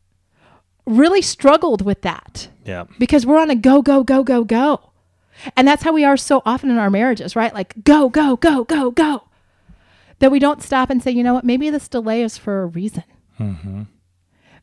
really 0.85 1.23
struggled 1.23 1.81
with 1.83 2.03
that 2.03 2.49
Yeah. 2.65 2.83
because 2.99 3.25
we're 3.25 3.39
on 3.41 3.49
a 3.49 3.55
go, 3.55 3.81
go, 3.81 4.03
go, 4.03 4.23
go, 4.23 4.43
go. 4.43 4.90
And 5.55 5.67
that's 5.67 5.83
how 5.83 5.93
we 5.93 6.03
are 6.03 6.17
so 6.17 6.41
often 6.45 6.69
in 6.69 6.77
our 6.77 6.89
marriages, 6.89 7.35
right? 7.35 7.53
Like 7.53 7.83
go, 7.83 8.09
go, 8.09 8.35
go, 8.37 8.63
go, 8.63 8.91
go. 8.91 9.23
That 10.19 10.31
we 10.31 10.39
don't 10.39 10.61
stop 10.61 10.89
and 10.89 11.01
say, 11.01 11.11
you 11.11 11.23
know 11.23 11.33
what, 11.33 11.43
maybe 11.43 11.69
this 11.69 11.87
delay 11.87 12.21
is 12.21 12.37
for 12.37 12.61
a 12.61 12.67
reason. 12.67 13.03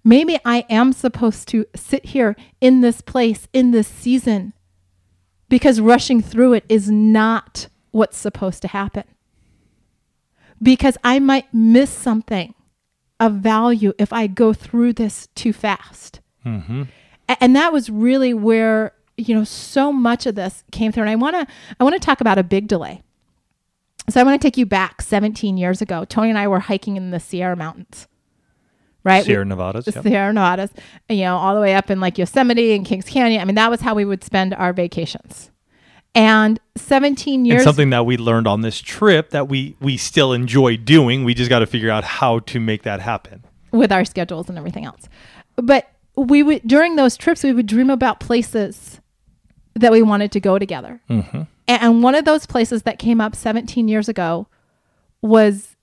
Maybe 0.05 0.39
I 0.45 0.65
am 0.71 0.93
supposed 0.93 1.49
to 1.49 1.67
sit 1.75 2.07
here 2.07 2.37
in 2.61 2.81
this 2.81 3.01
place, 3.01 3.49
in 3.53 3.73
this 3.73 3.89
season, 3.89 4.53
because 5.49 5.81
rushing 5.81 6.23
through 6.23 6.53
it 6.53 6.65
is 6.69 6.91
not 6.91 7.69
what's 7.91 8.17
supposed 8.17 8.63
to 8.63 8.69
happen. 8.69 9.05
Because 10.63 10.97
I 11.03 11.19
might 11.19 11.53
miss 11.53 11.91
something 11.91 12.55
of 13.19 13.35
value 13.35 13.93
if 13.99 14.13
I 14.13 14.29
go 14.29 14.53
through 14.53 14.93
this 14.93 15.29
too 15.35 15.53
fast. 15.53 16.21
Mm-hmm. 16.47 16.85
And 17.41 17.57
that 17.57 17.73
was 17.73 17.91
really 17.91 18.33
where 18.33 18.93
you 19.19 19.35
know 19.35 19.45
so 19.45 19.93
much 19.93 20.27
of 20.27 20.35
this 20.37 20.65
came 20.73 20.93
through. 20.93 21.03
And 21.03 21.11
I 21.11 21.17
want 21.17 21.35
to 21.37 21.55
I 21.79 21.85
want 21.85 21.95
to 21.95 22.01
talk 22.01 22.21
about 22.21 22.39
a 22.39 22.43
big 22.43 22.69
delay. 22.69 23.03
So 24.09 24.21
I 24.21 24.25
want 24.25 24.41
to 24.41 24.47
take 24.47 24.57
you 24.57 24.65
back 24.65 25.03
17 25.03 25.59
years 25.59 25.83
ago. 25.83 26.05
Tony 26.07 26.31
and 26.31 26.39
I 26.39 26.49
were 26.49 26.61
hiking 26.61 26.97
in 26.97 27.11
the 27.11 27.21
Sierra 27.21 27.57
Mountains. 27.57 28.09
Right? 29.05 29.25
Sierra 29.25 29.45
We- 29.45 29.49
Nevadas. 29.51 29.85
the 29.85 29.93
yep. 29.93 30.03
Sierra 30.03 30.33
Nevadas, 30.33 30.71
you 31.09 31.23
know, 31.23 31.37
all 31.37 31.55
the 31.55 31.61
way 31.61 31.75
up 31.75 31.91
in 31.91 32.01
like 32.01 32.17
Yosemite 32.19 32.73
and 32.75 32.87
Kings 32.87 33.05
Canyon. 33.07 33.41
I 33.41 33.45
mean, 33.45 33.55
that 33.57 33.71
was 33.71 33.81
how 33.83 33.95
we 33.95 34.05
would 34.05 34.25
spend 34.25 34.55
our 34.55 34.73
vacations. 34.73 35.51
And 36.15 36.59
17 36.77 37.45
years 37.45 37.59
and 37.61 37.65
something 37.65 37.91
that 37.91 38.07
we 38.07 38.17
learned 38.17 38.49
on 38.49 38.63
this 38.63 38.81
trip 38.81 39.31
that 39.31 39.47
we 39.49 39.77
we 39.81 39.97
still 39.97 40.33
enjoy 40.33 40.77
doing. 40.79 41.23
We 41.25 41.35
just 41.35 41.51
got 41.51 41.59
to 41.61 41.67
figure 41.67 41.91
out 41.91 42.03
how 42.05 42.39
to 42.41 42.61
make 42.61 42.83
that 42.85 43.01
happen. 43.01 43.45
with 43.73 43.93
our 43.93 44.05
schedules 44.05 44.49
and 44.49 44.57
everything 44.59 44.85
else. 44.87 45.09
But 45.57 45.91
we 46.17 46.43
would 46.43 46.63
during 46.67 46.97
those 46.97 47.17
trips 47.17 47.45
we 47.45 47.53
would 47.53 47.67
dream 47.67 47.91
about 47.91 48.21
places 48.21 49.01
that 49.81 49.93
we 49.93 50.03
wanted 50.03 50.33
to 50.33 50.41
go 50.41 50.59
together. 50.59 51.01
Mm-hmm. 51.11 51.43
And 51.67 52.03
one 52.03 52.15
of 52.15 52.25
those 52.25 52.47
places 52.47 52.83
that 52.85 52.99
came 52.99 53.21
up 53.21 53.35
17 53.37 53.89
years 53.89 54.09
ago 54.09 54.47
was 55.21 55.77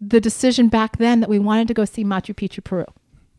the 0.00 0.20
decision 0.20 0.68
back 0.68 0.98
then 0.98 1.20
that 1.20 1.28
we 1.30 1.38
wanted 1.38 1.66
to 1.68 1.74
go 1.74 1.84
see 1.84 2.04
Machu 2.04 2.34
Picchu, 2.34 2.62
Peru. 2.62 2.84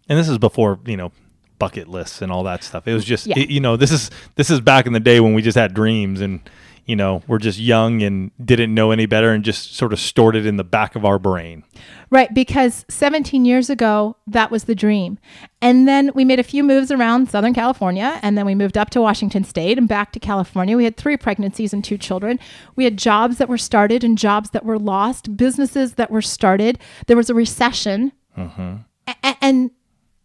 And 0.10 0.18
this 0.18 0.28
is 0.28 0.38
before 0.38 0.80
you 0.86 0.98
know 0.98 1.12
bucket 1.60 1.88
lists 1.88 2.22
and 2.22 2.32
all 2.32 2.44
that 2.44 2.64
stuff. 2.64 2.88
It 2.88 2.94
was 2.94 3.06
just 3.06 3.28
Yeah. 3.28 3.38
it- 3.40 3.50
you 3.50 3.60
know 3.60 3.78
this 3.78 3.92
is 3.92 4.10
this 4.36 4.50
is 4.50 4.60
back 4.60 4.88
in 4.88 4.94
the 4.94 5.00
day 5.00 5.20
when 5.20 5.34
we 5.34 5.42
just 5.42 5.58
had 5.58 5.74
dreams 5.74 6.20
and 6.20 6.40
you 6.86 6.96
know 6.96 7.22
we're 7.28 7.38
just 7.38 7.60
young 7.60 8.02
and 8.02 8.32
didn't 8.44 8.74
know 8.74 8.92
any 8.92 9.06
better 9.06 9.32
and 9.32 9.44
just 9.44 9.76
sort 9.76 9.94
of 9.94 10.00
stored 10.00 10.36
it 10.36 10.46
in 10.46 10.58
the 10.58 10.64
back 10.64 10.96
of 10.96 11.06
our 11.06 11.20
brain. 11.20 11.64
Right, 12.10 12.34
because 12.34 12.86
17 12.90 13.46
years 13.46 13.70
ago, 13.70 14.18
that 14.28 14.52
was 14.52 14.66
the 14.66 14.76
dream. 14.76 15.18
And 15.62 15.88
then 15.88 16.12
we 16.14 16.26
made 16.26 16.40
a 16.40 16.44
few 16.44 16.62
moves 16.62 16.92
around 16.92 17.30
Southern 17.30 17.54
California, 17.54 18.20
and 18.22 18.38
then 18.38 18.46
we 18.46 18.54
moved 18.54 18.78
up 18.78 18.90
to 18.90 19.02
Washington 19.02 19.46
State 19.46 19.78
and 19.78 19.88
back 19.88 20.12
to 20.12 20.20
California. 20.20 20.76
We 20.76 20.84
had 20.84 20.98
three 20.98 21.16
pregnancies 21.16 21.72
and 21.72 21.84
two 21.84 21.98
children. 21.98 22.38
We 22.76 22.84
had 22.84 22.98
jobs 22.98 23.38
that 23.38 23.48
were 23.48 23.58
started 23.58 24.04
and 24.04 24.18
jobs 24.18 24.50
that 24.50 24.66
were 24.66 24.78
lost, 24.78 25.38
businesses 25.38 25.94
that 25.94 26.12
were 26.12 26.22
started. 26.22 26.80
There 27.08 27.16
was 27.16 27.30
a 27.30 27.34
recession. 27.34 28.12
Mm-hmm. 28.38 28.76
A- 29.08 29.16
a- 29.24 29.38
and, 29.42 29.72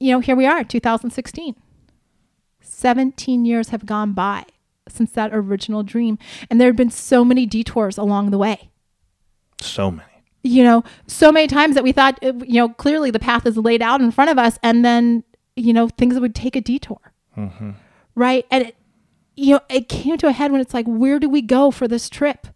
you 0.01 0.11
know, 0.11 0.19
here 0.19 0.35
we 0.35 0.47
are, 0.47 0.65
2016. 0.65 1.55
17 2.61 3.45
years 3.45 3.69
have 3.69 3.87
gone 3.87 4.13
by 4.13 4.45
since 4.89 5.11
that 5.13 5.31
original 5.35 5.83
dream. 5.83 6.19
And 6.51 6.61
there 6.61 6.69
have 6.69 6.77
been 6.77 6.91
so 6.91 7.25
many 7.25 7.47
detours 7.47 7.99
along 7.99 8.31
the 8.31 8.39
way 8.39 8.71
So 9.61 9.91
many. 9.91 10.09
you 10.43 10.63
know, 10.63 10.85
so 11.07 11.33
many 11.33 11.47
times 11.47 11.75
that 11.75 11.83
we 11.85 11.93
thought, 11.93 12.23
uh, 12.23 12.33
you 12.47 12.61
know, 12.61 12.69
clearly 12.69 13.11
the 13.11 13.19
path 13.19 13.47
is 13.47 13.57
laid 13.57 13.83
out 13.83 14.01
in 14.01 14.11
front 14.13 14.31
of 14.31 14.39
us, 14.39 14.59
and 14.63 14.85
then, 14.85 15.25
you 15.57 15.73
know, 15.73 15.89
things 15.89 16.19
would 16.21 16.35
take 16.35 16.55
a 16.55 16.61
detour, 16.61 17.01
right? 18.15 18.47
And 18.51 18.67
it, 18.69 18.77
you 19.35 19.55
know, 19.55 19.61
it 19.69 19.89
came 19.89 20.17
to 20.19 20.29
a 20.29 20.33
head 20.33 20.53
when 20.53 20.61
it's 20.61 20.73
like, 20.73 20.87
where 20.87 21.19
do 21.19 21.29
we 21.29 21.43
go 21.43 21.71
for 21.71 21.89
this 21.89 22.09
trip? 22.09 22.47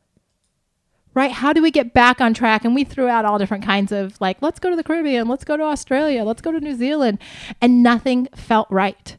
Right? 1.12 1.32
How 1.32 1.52
do 1.52 1.60
we 1.60 1.72
get 1.72 1.92
back 1.92 2.20
on 2.20 2.32
track? 2.34 2.64
And 2.64 2.72
we 2.74 2.84
threw 2.84 3.08
out 3.08 3.24
all 3.24 3.36
different 3.38 3.64
kinds 3.64 3.90
of 3.90 4.18
like, 4.20 4.40
let's 4.40 4.60
go 4.60 4.70
to 4.70 4.76
the 4.76 4.84
Caribbean, 4.84 5.26
let's 5.26 5.44
go 5.44 5.56
to 5.56 5.64
Australia, 5.64 6.22
let's 6.22 6.40
go 6.40 6.52
to 6.52 6.60
New 6.60 6.76
Zealand, 6.76 7.18
and 7.60 7.82
nothing 7.82 8.28
felt 8.34 8.68
right. 8.70 9.16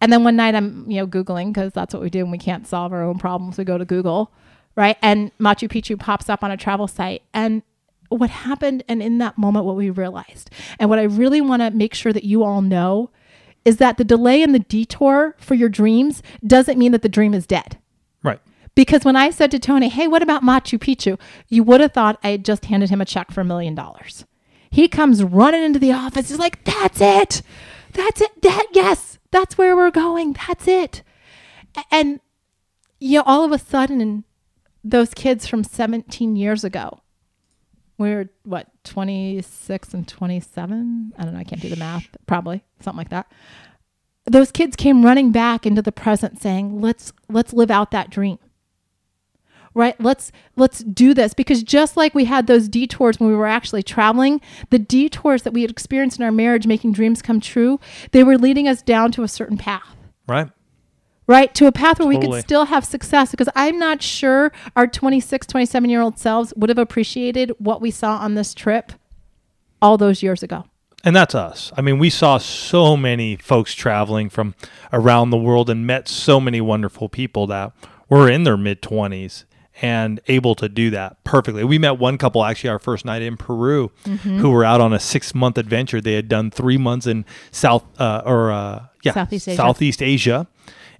And 0.00 0.12
then 0.12 0.24
one 0.24 0.36
night 0.36 0.54
I'm, 0.54 0.88
you 0.90 0.98
know, 0.98 1.06
Googling 1.06 1.52
because 1.52 1.72
that's 1.72 1.92
what 1.92 2.02
we 2.02 2.10
do 2.10 2.22
when 2.22 2.30
we 2.30 2.38
can't 2.38 2.66
solve 2.66 2.92
our 2.92 3.02
own 3.02 3.18
problems. 3.18 3.58
We 3.58 3.64
go 3.64 3.78
to 3.78 3.84
Google, 3.84 4.32
right? 4.76 4.96
And 5.02 5.36
Machu 5.38 5.68
Picchu 5.68 5.98
pops 5.98 6.28
up 6.28 6.44
on 6.44 6.50
a 6.50 6.56
travel 6.56 6.86
site. 6.86 7.22
And 7.34 7.62
what 8.08 8.30
happened, 8.30 8.84
and 8.88 9.02
in 9.02 9.18
that 9.18 9.36
moment, 9.36 9.64
what 9.64 9.76
we 9.76 9.90
realized, 9.90 10.50
and 10.78 10.88
what 10.88 10.98
I 10.98 11.04
really 11.04 11.40
want 11.40 11.62
to 11.62 11.70
make 11.70 11.94
sure 11.94 12.12
that 12.12 12.24
you 12.24 12.42
all 12.44 12.62
know 12.62 13.10
is 13.64 13.78
that 13.78 13.98
the 13.98 14.04
delay 14.04 14.42
and 14.42 14.54
the 14.54 14.60
detour 14.60 15.34
for 15.38 15.54
your 15.54 15.68
dreams 15.68 16.22
doesn't 16.46 16.78
mean 16.78 16.92
that 16.92 17.02
the 17.02 17.08
dream 17.08 17.34
is 17.34 17.46
dead. 17.46 17.78
Right. 18.22 18.40
Because 18.74 19.04
when 19.04 19.16
I 19.16 19.30
said 19.30 19.50
to 19.50 19.58
Tony, 19.58 19.88
hey, 19.88 20.06
what 20.06 20.22
about 20.22 20.42
Machu 20.42 20.78
Picchu? 20.78 21.18
You 21.48 21.64
would 21.64 21.80
have 21.80 21.92
thought 21.92 22.18
I 22.22 22.30
had 22.30 22.44
just 22.44 22.66
handed 22.66 22.88
him 22.88 23.00
a 23.00 23.04
check 23.04 23.30
for 23.30 23.40
a 23.40 23.44
million 23.44 23.74
dollars. 23.74 24.24
He 24.70 24.88
comes 24.88 25.22
running 25.22 25.62
into 25.64 25.78
the 25.78 25.92
office. 25.92 26.28
He's 26.28 26.38
like, 26.38 26.64
that's 26.64 27.00
it. 27.00 27.42
That's 27.92 28.20
it. 28.20 28.42
That, 28.42 28.66
yes, 28.72 29.17
that's 29.30 29.58
where 29.58 29.76
we're 29.76 29.90
going. 29.90 30.36
That's 30.46 30.68
it. 30.68 31.02
And, 31.90 32.20
you 32.98 33.18
know, 33.18 33.24
all 33.26 33.44
of 33.44 33.52
a 33.52 33.58
sudden, 33.58 34.24
those 34.82 35.14
kids 35.14 35.46
from 35.46 35.64
17 35.64 36.36
years 36.36 36.64
ago, 36.64 37.00
we're 37.98 38.30
what, 38.44 38.68
26 38.84 39.94
and 39.94 40.06
27? 40.06 41.12
I 41.18 41.24
don't 41.24 41.34
know. 41.34 41.40
I 41.40 41.44
can't 41.44 41.60
do 41.60 41.68
the 41.68 41.76
math. 41.76 42.08
Probably 42.26 42.64
something 42.80 42.98
like 42.98 43.10
that. 43.10 43.30
Those 44.24 44.52
kids 44.52 44.76
came 44.76 45.04
running 45.04 45.32
back 45.32 45.66
into 45.66 45.82
the 45.82 45.92
present 45.92 46.40
saying, 46.40 46.80
let's, 46.80 47.12
let's 47.28 47.52
live 47.52 47.70
out 47.70 47.90
that 47.90 48.10
dream 48.10 48.38
right? 49.78 49.98
Let's 50.00 50.32
let's 50.56 50.80
do 50.80 51.14
this. 51.14 51.32
Because 51.32 51.62
just 51.62 51.96
like 51.96 52.14
we 52.14 52.24
had 52.24 52.48
those 52.48 52.68
detours 52.68 53.18
when 53.18 53.30
we 53.30 53.36
were 53.36 53.46
actually 53.46 53.84
traveling 53.84 54.40
the 54.70 54.78
detours 54.78 55.44
that 55.44 55.52
we 55.52 55.62
had 55.62 55.70
experienced 55.70 56.18
in 56.18 56.24
our 56.24 56.32
marriage 56.32 56.66
making 56.66 56.92
dreams 56.92 57.22
come 57.22 57.40
true 57.40 57.78
they 58.10 58.24
were 58.24 58.36
leading 58.36 58.66
us 58.66 58.82
down 58.82 59.12
to 59.12 59.22
a 59.22 59.28
certain 59.28 59.56
path. 59.56 59.96
Right. 60.26 60.50
right? 61.26 61.54
To 61.54 61.66
a 61.66 61.72
path 61.72 62.00
where 62.00 62.08
we 62.08 62.18
could 62.18 62.40
still 62.42 62.66
have 62.66 62.84
success. 62.84 63.30
Because 63.30 63.48
i'm 63.54 63.78
not 63.78 64.02
sure 64.02 64.52
our 64.76 64.86
26 64.86 65.46
27 65.46 65.88
year 65.88 66.02
old 66.02 66.18
selves 66.18 66.52
would 66.56 66.68
have 66.68 66.78
appreciated 66.78 67.52
what 67.58 67.80
we 67.80 67.90
saw 67.90 68.18
on 68.18 68.34
this 68.34 68.52
trip 68.52 68.92
all 69.80 69.96
those 69.96 70.22
years 70.22 70.42
ago. 70.42 70.64
And 71.04 71.14
that's 71.14 71.36
us. 71.36 71.72
I 71.76 71.80
mean, 71.80 72.00
we 72.00 72.10
saw 72.10 72.38
so 72.38 72.96
many 72.96 73.36
folks 73.36 73.72
traveling 73.72 74.28
from 74.28 74.56
around 74.92 75.30
the 75.30 75.36
world 75.36 75.70
and 75.70 75.86
met 75.86 76.08
so 76.08 76.40
many 76.40 76.60
wonderful 76.60 77.08
people 77.08 77.46
that 77.46 77.72
were 78.08 78.28
in 78.28 78.42
their 78.42 78.56
mid 78.56 78.82
20s 78.82 79.44
and 79.80 80.20
able 80.28 80.54
to 80.56 80.68
do 80.68 80.90
that 80.90 81.22
perfectly. 81.24 81.64
We 81.64 81.78
met 81.78 81.98
one 81.98 82.18
couple 82.18 82.44
actually 82.44 82.70
our 82.70 82.78
first 82.78 83.04
night 83.04 83.22
in 83.22 83.36
Peru 83.36 83.90
who 84.22 84.50
were 84.50 84.64
out 84.64 84.80
on 84.80 84.92
a 84.92 84.98
6 85.00 85.34
month 85.34 85.58
adventure. 85.58 86.00
They 86.00 86.14
had 86.14 86.28
done 86.28 86.50
3 86.50 86.78
months 86.78 87.06
in 87.06 87.24
South 87.50 87.84
uh, 88.00 88.22
or 88.24 88.50
uh, 88.50 88.86
yeah, 89.04 89.12
Southeast 89.12 89.48
Asia. 89.48 89.56
Southeast 89.56 90.02
Asia 90.02 90.46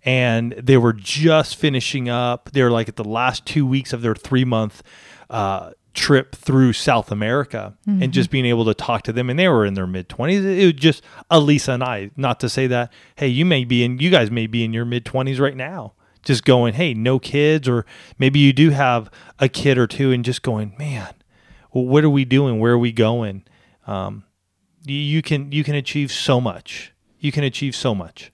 and 0.04 0.52
they 0.52 0.76
were 0.76 0.92
just 0.92 1.56
finishing 1.56 2.08
up. 2.08 2.50
They 2.52 2.62
were 2.62 2.70
like 2.70 2.88
at 2.88 2.96
the 2.96 3.04
last 3.04 3.44
2 3.46 3.66
weeks 3.66 3.92
of 3.92 4.02
their 4.02 4.14
3 4.14 4.44
month 4.44 4.82
uh, 5.28 5.72
trip 5.94 6.36
through 6.36 6.72
South 6.72 7.10
America 7.10 7.76
and 7.86 8.12
just 8.12 8.30
being 8.30 8.46
able 8.46 8.64
to 8.66 8.74
talk 8.74 9.02
to 9.02 9.12
them 9.12 9.28
and 9.28 9.36
they 9.36 9.48
were 9.48 9.66
in 9.66 9.74
their 9.74 9.86
mid 9.86 10.08
20s 10.08 10.44
it 10.44 10.64
was 10.64 10.74
just 10.74 11.02
Elisa 11.28 11.72
and 11.72 11.82
I 11.82 12.10
not 12.16 12.38
to 12.40 12.48
say 12.48 12.68
that 12.68 12.92
hey 13.16 13.26
you 13.26 13.44
may 13.44 13.64
be 13.64 13.82
in 13.82 13.98
you 13.98 14.08
guys 14.08 14.30
may 14.30 14.46
be 14.46 14.62
in 14.62 14.72
your 14.72 14.84
mid 14.84 15.04
20s 15.04 15.40
right 15.40 15.56
now 15.56 15.94
just 16.28 16.44
going 16.44 16.74
hey 16.74 16.94
no 16.94 17.18
kids 17.18 17.68
or 17.68 17.84
maybe 18.18 18.38
you 18.38 18.52
do 18.52 18.70
have 18.70 19.10
a 19.38 19.48
kid 19.48 19.76
or 19.76 19.86
two 19.86 20.12
and 20.12 20.24
just 20.24 20.42
going 20.42 20.74
man 20.78 21.14
well, 21.72 21.84
what 21.84 22.04
are 22.04 22.10
we 22.10 22.24
doing? 22.24 22.58
Where 22.58 22.72
are 22.72 22.78
we 22.78 22.92
going? 22.92 23.44
Um, 23.86 24.24
you, 24.84 24.96
you 24.96 25.22
can 25.22 25.52
you 25.52 25.64
can 25.64 25.74
achieve 25.74 26.10
so 26.10 26.40
much. 26.40 26.92
You 27.18 27.32
can 27.32 27.44
achieve 27.44 27.74
so 27.74 27.94
much. 27.94 28.32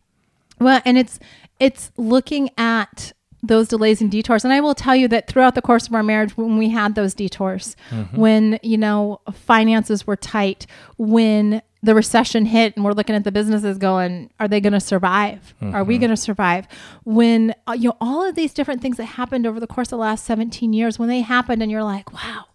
Well, 0.60 0.80
and 0.84 0.98
it's 0.98 1.18
it's 1.58 1.90
looking 1.96 2.50
at 2.56 3.12
those 3.42 3.68
delays 3.68 4.00
and 4.00 4.10
detours. 4.10 4.44
And 4.44 4.54
I 4.54 4.60
will 4.60 4.74
tell 4.74 4.96
you 4.96 5.06
that 5.08 5.28
throughout 5.28 5.54
the 5.54 5.60
course 5.60 5.86
of 5.86 5.94
our 5.94 6.02
marriage, 6.02 6.34
when 6.36 6.56
we 6.56 6.70
had 6.70 6.94
those 6.94 7.12
detours, 7.12 7.76
when 8.12 8.58
you 8.62 8.78
know 8.78 9.20
finances 9.32 10.06
were 10.06 10.16
tight, 10.16 10.66
when 10.96 11.60
the 11.84 11.94
recession 11.94 12.46
hit, 12.46 12.74
and 12.76 12.84
we're 12.84 12.92
looking 12.92 13.14
at 13.14 13.24
the 13.24 13.30
businesses 13.32 13.78
going, 13.78 14.30
are 14.40 14.48
they 14.48 14.60
going 14.60 14.72
to 14.72 14.80
survive? 14.80 15.54
Are 15.60 15.84
we 15.84 15.98
going 15.98 16.10
to 16.10 16.16
survive? 16.16 16.66
When 17.04 17.54
uh, 17.68 17.72
you 17.72 17.90
know 17.90 17.96
all 18.00 18.26
of 18.26 18.34
these 18.34 18.52
different 18.54 18.80
things 18.82 18.96
that 18.96 19.04
happened 19.04 19.46
over 19.46 19.60
the 19.60 19.66
course 19.66 19.88
of 19.88 19.90
the 19.98 19.98
last 19.98 20.24
17 20.24 20.72
years, 20.72 20.98
when 20.98 21.08
they 21.08 21.20
happened, 21.20 21.62
and 21.62 21.70
you're 21.70 21.84
like, 21.84 22.12
wow, 22.12 22.46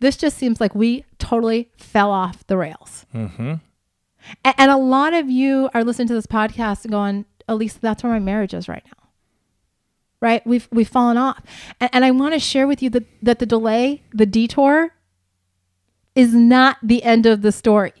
this 0.00 0.16
just 0.16 0.36
seems 0.38 0.60
like 0.60 0.74
we 0.74 1.04
totally 1.18 1.70
fell 1.76 2.10
off 2.10 2.46
the 2.46 2.56
rails. 2.56 3.06
mm-hmm. 3.14 3.54
A- 4.44 4.60
And 4.60 4.70
a 4.70 4.76
lot 4.76 5.14
of 5.14 5.28
you 5.28 5.68
are 5.74 5.82
listening 5.84 6.08
to 6.08 6.14
this 6.14 6.26
podcast 6.26 6.88
going, 6.90 7.24
at 7.48 7.56
least 7.56 7.80
that's 7.80 8.02
where 8.04 8.12
my 8.12 8.18
marriage 8.20 8.54
is 8.54 8.68
right 8.68 8.84
now. 8.86 9.08
Right? 10.20 10.46
We've 10.46 10.68
we've 10.70 10.88
fallen 10.88 11.16
off. 11.16 11.40
And, 11.80 11.90
and 11.92 12.04
I 12.04 12.12
want 12.12 12.34
to 12.34 12.38
share 12.40 12.68
with 12.68 12.80
you 12.82 12.90
that, 12.90 13.04
that 13.20 13.38
the 13.40 13.46
delay, 13.46 14.02
the 14.12 14.26
detour, 14.26 14.94
is 16.14 16.32
not 16.34 16.76
the 16.82 17.02
end 17.02 17.26
of 17.26 17.42
the 17.42 17.50
story. 17.50 17.92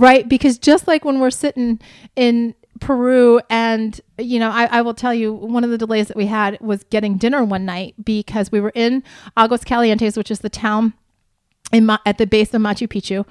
Right? 0.00 0.26
Because 0.26 0.58
just 0.58 0.88
like 0.88 1.04
when 1.04 1.20
we're 1.20 1.30
sitting 1.30 1.78
in 2.16 2.54
Peru 2.80 3.38
and 3.50 4.00
you 4.18 4.38
know, 4.38 4.50
I, 4.50 4.64
I 4.64 4.82
will 4.82 4.94
tell 4.94 5.12
you 5.12 5.30
one 5.32 5.62
of 5.62 5.68
the 5.68 5.76
delays 5.76 6.08
that 6.08 6.16
we 6.16 6.24
had 6.24 6.58
was 6.60 6.84
getting 6.84 7.18
dinner 7.18 7.44
one 7.44 7.66
night 7.66 7.94
because 8.02 8.50
we 8.50 8.60
were 8.60 8.72
in 8.74 9.02
Aguas 9.36 9.62
Calientes, 9.62 10.16
which 10.16 10.30
is 10.30 10.40
the 10.40 10.48
town 10.48 10.94
in 11.70 11.84
Ma- 11.84 11.98
at 12.06 12.16
the 12.16 12.26
base 12.26 12.54
of 12.54 12.62
Machu 12.62 12.88
Picchu, 12.88 13.26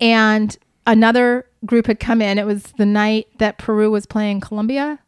and 0.00 0.56
another 0.86 1.46
group 1.66 1.88
had 1.88 1.98
come 1.98 2.22
in. 2.22 2.38
It 2.38 2.46
was 2.46 2.62
the 2.78 2.86
night 2.86 3.26
that 3.38 3.58
Peru 3.58 3.90
was 3.90 4.06
playing 4.06 4.40
Colombia 4.40 5.00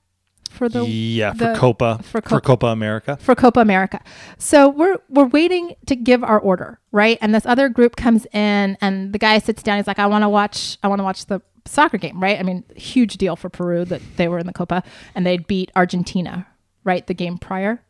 for 0.54 0.68
the 0.68 0.84
yeah 0.84 1.32
for 1.32 1.54
Copa 1.54 2.00
for 2.02 2.22
for, 2.22 2.40
Copa 2.40 2.66
America 2.66 3.16
for 3.20 3.34
Copa 3.34 3.60
America. 3.60 4.00
So 4.38 4.68
we're 4.68 4.98
we're 5.08 5.26
waiting 5.26 5.74
to 5.86 5.96
give 5.96 6.22
our 6.22 6.38
order, 6.38 6.80
right? 6.92 7.18
And 7.20 7.34
this 7.34 7.44
other 7.44 7.68
group 7.68 7.96
comes 7.96 8.26
in, 8.32 8.78
and 8.80 9.12
the 9.12 9.18
guy 9.18 9.38
sits 9.38 9.62
down. 9.62 9.78
He's 9.78 9.86
like, 9.86 9.98
"I 9.98 10.06
want 10.06 10.22
to 10.22 10.28
watch. 10.28 10.78
I 10.82 10.88
want 10.88 11.00
to 11.00 11.04
watch 11.04 11.26
the 11.26 11.42
soccer 11.66 11.98
game, 11.98 12.22
right? 12.22 12.38
I 12.38 12.42
mean, 12.42 12.64
huge 12.76 13.16
deal 13.16 13.36
for 13.36 13.48
Peru 13.48 13.84
that 13.86 14.00
they 14.16 14.28
were 14.28 14.38
in 14.38 14.46
the 14.46 14.52
Copa 14.52 14.82
and 15.14 15.26
they'd 15.26 15.46
beat 15.46 15.70
Argentina, 15.74 16.46
right? 16.84 17.06
The 17.06 17.14
game 17.14 17.38
prior. 17.38 17.82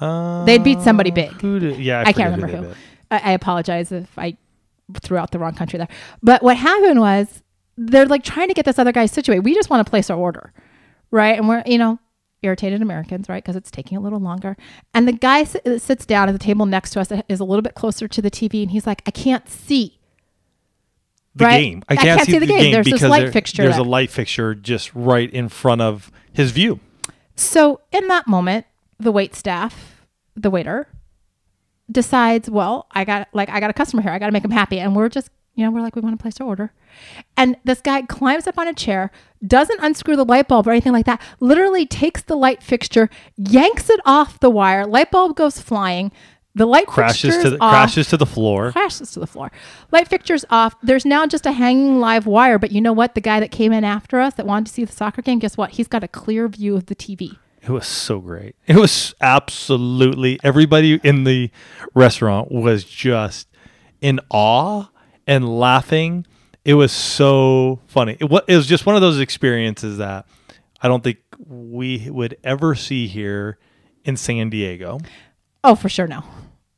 Uh, 0.00 0.44
They'd 0.44 0.64
beat 0.64 0.80
somebody 0.80 1.10
big. 1.10 1.30
Who 1.40 1.60
did, 1.60 1.78
yeah, 1.78 2.00
I, 2.00 2.08
I, 2.08 2.12
can't 2.12 2.34
remember 2.34 2.46
they 2.46 2.68
who. 2.68 2.74
I, 3.10 3.18
I 3.18 3.32
apologize 3.32 3.92
if 3.92 4.18
I 4.18 4.36
threw 5.00 5.16
out 5.16 5.30
the 5.30 5.38
wrong 5.38 5.54
country 5.54 5.78
there. 5.78 5.88
But 6.22 6.42
what 6.42 6.56
happened 6.56 6.98
was 6.98 7.42
they're 7.76 8.06
like 8.06 8.24
trying 8.24 8.48
to 8.48 8.54
get 8.54 8.64
this 8.64 8.78
other 8.78 8.90
guy 8.90 9.06
situated. 9.06 9.44
We 9.44 9.54
just 9.54 9.70
want 9.70 9.86
to 9.86 9.88
place 9.88 10.10
our 10.10 10.18
order, 10.18 10.52
right? 11.12 11.38
And 11.38 11.48
we're 11.48 11.62
you 11.66 11.78
know 11.78 12.00
irritated 12.42 12.82
Americans, 12.82 13.28
right? 13.28 13.40
Because 13.44 13.54
it's 13.54 13.70
taking 13.70 13.96
a 13.96 14.00
little 14.00 14.18
longer. 14.18 14.56
And 14.92 15.06
the 15.06 15.12
guy 15.12 15.42
s- 15.42 15.56
sits 15.80 16.04
down 16.04 16.28
at 16.28 16.32
the 16.32 16.40
table 16.40 16.66
next 16.66 16.90
to 16.90 17.00
us 17.00 17.12
is 17.28 17.38
a 17.38 17.44
little 17.44 17.62
bit 17.62 17.74
closer 17.76 18.08
to 18.08 18.20
the 18.20 18.30
TV, 18.32 18.62
and 18.62 18.72
he's 18.72 18.84
like, 18.86 19.00
"I 19.06 19.12
can't 19.12 19.48
see." 19.48 20.00
The 21.36 21.44
Right? 21.46 21.62
game. 21.62 21.82
I 21.88 21.92
I 21.94 21.96
can't, 21.96 22.18
can't 22.18 22.28
see 22.28 22.38
the 22.40 22.46
game. 22.46 22.72
There's 22.72 22.86
this 22.90 23.00
light 23.02 23.20
there- 23.22 23.32
fixture 23.32 23.62
There's 23.62 23.78
a 23.78 23.82
light 23.84 24.10
fixture 24.10 24.54
just 24.56 24.92
right 24.94 25.30
in 25.30 25.48
front 25.48 25.80
of 25.80 26.10
his 26.32 26.50
view. 26.50 26.80
So 27.36 27.80
in 27.92 28.08
that 28.08 28.26
moment, 28.26 28.66
the 28.98 29.10
wait 29.12 29.34
staff, 29.34 30.04
the 30.36 30.50
waiter, 30.50 30.88
decides, 31.90 32.50
well, 32.50 32.86
I 32.90 33.04
got 33.04 33.28
like 33.32 33.48
I 33.48 33.60
got 33.60 33.70
a 33.70 33.72
customer 33.72 34.02
here. 34.02 34.10
I 34.12 34.18
got 34.18 34.26
to 34.26 34.32
make 34.32 34.44
him 34.44 34.50
happy, 34.50 34.78
and 34.80 34.94
we're 34.94 35.08
just 35.08 35.30
you 35.54 35.64
know 35.64 35.70
we're 35.70 35.80
like 35.80 35.94
we 35.96 36.02
want 36.02 36.18
to 36.18 36.22
place 36.22 36.40
our 36.40 36.46
order, 36.46 36.72
and 37.36 37.56
this 37.64 37.80
guy 37.80 38.02
climbs 38.02 38.46
up 38.46 38.58
on 38.58 38.68
a 38.68 38.74
chair, 38.74 39.10
doesn't 39.46 39.80
unscrew 39.82 40.16
the 40.16 40.24
light 40.24 40.48
bulb 40.48 40.66
or 40.66 40.70
anything 40.70 40.92
like 40.92 41.06
that. 41.06 41.20
Literally 41.40 41.86
takes 41.86 42.22
the 42.22 42.36
light 42.36 42.62
fixture, 42.62 43.08
yanks 43.36 43.90
it 43.90 44.00
off 44.04 44.40
the 44.40 44.50
wire. 44.50 44.86
Light 44.86 45.10
bulb 45.10 45.36
goes 45.36 45.60
flying. 45.60 46.12
The 46.54 46.66
light 46.66 46.86
Crashes 46.86 47.38
to 47.38 47.48
the 47.50 47.56
off 47.62 47.72
crashes 47.72 48.08
to 48.08 48.18
the 48.18 48.26
floor. 48.26 48.72
crashes 48.72 49.12
to 49.12 49.20
the 49.20 49.26
floor. 49.26 49.50
Light 49.90 50.06
fixture's 50.06 50.44
off. 50.50 50.74
There's 50.82 51.06
now 51.06 51.24
just 51.26 51.46
a 51.46 51.52
hanging 51.52 51.98
live 51.98 52.26
wire. 52.26 52.58
But 52.58 52.72
you 52.72 52.82
know 52.82 52.92
what? 52.92 53.14
The 53.14 53.22
guy 53.22 53.40
that 53.40 53.50
came 53.50 53.72
in 53.72 53.84
after 53.84 54.20
us 54.20 54.34
that 54.34 54.44
wanted 54.44 54.66
to 54.66 54.72
see 54.72 54.84
the 54.84 54.92
soccer 54.92 55.22
game, 55.22 55.38
guess 55.38 55.56
what? 55.56 55.70
He's 55.70 55.88
got 55.88 56.04
a 56.04 56.08
clear 56.08 56.48
view 56.48 56.76
of 56.76 56.86
the 56.86 56.94
TV. 56.94 57.38
It 57.62 57.70
was 57.70 57.86
so 57.86 58.18
great. 58.18 58.54
It 58.66 58.76
was 58.76 59.14
absolutely 59.20 60.38
everybody 60.44 61.00
in 61.02 61.24
the 61.24 61.50
restaurant 61.94 62.52
was 62.52 62.84
just 62.84 63.48
in 64.02 64.20
awe 64.30 64.88
and 65.26 65.58
laughing. 65.58 66.26
It 66.64 66.74
was 66.74 66.92
so 66.92 67.80
funny. 67.86 68.16
It 68.20 68.30
was, 68.30 68.66
just 68.66 68.86
one 68.86 68.94
of 68.94 69.00
those 69.00 69.18
experiences 69.18 69.98
that 69.98 70.26
I 70.80 70.88
don't 70.88 71.02
think 71.02 71.18
we 71.46 72.08
would 72.08 72.36
ever 72.44 72.74
see 72.74 73.08
here 73.08 73.58
in 74.04 74.16
San 74.16 74.50
Diego. 74.50 75.00
Oh, 75.64 75.74
for 75.74 75.88
sure, 75.88 76.06
no. 76.06 76.22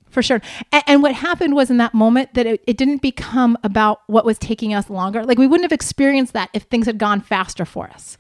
For 0.09 0.23
sure. 0.23 0.41
And, 0.73 0.83
and 0.87 1.03
what 1.03 1.15
happened 1.15 1.55
was 1.55 1.71
in 1.71 1.77
that 1.79 1.93
moment 1.93 2.35
that 2.35 2.47
it, 2.47 2.63
it 2.67 2.77
didn't 2.77 3.03
become 3.03 3.59
about 3.65 4.01
what 4.07 4.25
was 4.25 4.39
taking 4.39 4.73
us 4.73 4.89
longer. 4.89 5.25
Like 5.25 5.39
we 5.39 5.47
wouldn't 5.47 5.65
have 5.65 5.73
experienced 5.73 6.33
that 6.35 6.51
if 6.53 6.65
things 6.65 6.87
had 6.87 6.99
gone 6.99 7.21
faster 7.21 7.65
for 7.65 7.89
us. 7.89 8.17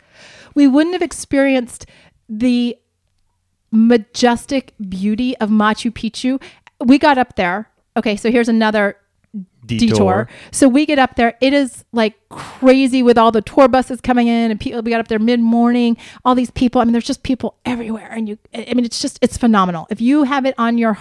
We 0.54 0.66
wouldn't 0.66 0.94
have 0.94 1.02
experienced 1.02 1.86
the 2.28 2.76
majestic 3.70 4.74
beauty 4.88 5.36
of 5.38 5.50
Machu 5.50 5.90
Picchu. 5.90 6.42
We 6.84 6.98
got 6.98 7.18
up 7.18 7.36
there. 7.36 7.70
Okay, 7.96 8.16
so 8.16 8.30
here's 8.30 8.48
another 8.48 8.96
Detour. 9.66 9.88
detour. 9.88 10.28
So 10.52 10.68
we 10.68 10.84
get 10.86 10.98
up 10.98 11.16
there. 11.16 11.36
It 11.40 11.52
is 11.52 11.84
like 11.92 12.14
crazy 12.28 13.02
with 13.02 13.16
all 13.16 13.32
the 13.32 13.40
tour 13.40 13.66
buses 13.66 14.00
coming 14.00 14.28
in 14.28 14.50
and 14.50 14.60
people. 14.60 14.82
We 14.82 14.90
got 14.90 15.00
up 15.00 15.08
there 15.08 15.18
mid 15.18 15.40
morning. 15.40 15.96
All 16.24 16.34
these 16.34 16.50
people. 16.50 16.80
I 16.80 16.84
mean, 16.84 16.92
there's 16.92 17.06
just 17.06 17.22
people 17.22 17.56
everywhere, 17.64 18.08
and 18.10 18.28
you. 18.28 18.38
I 18.52 18.74
mean, 18.74 18.84
it's 18.84 19.00
just 19.00 19.18
it's 19.22 19.38
phenomenal. 19.38 19.86
If 19.90 20.00
you 20.00 20.24
have 20.24 20.44
it 20.44 20.54
on 20.58 20.76
your 20.78 20.98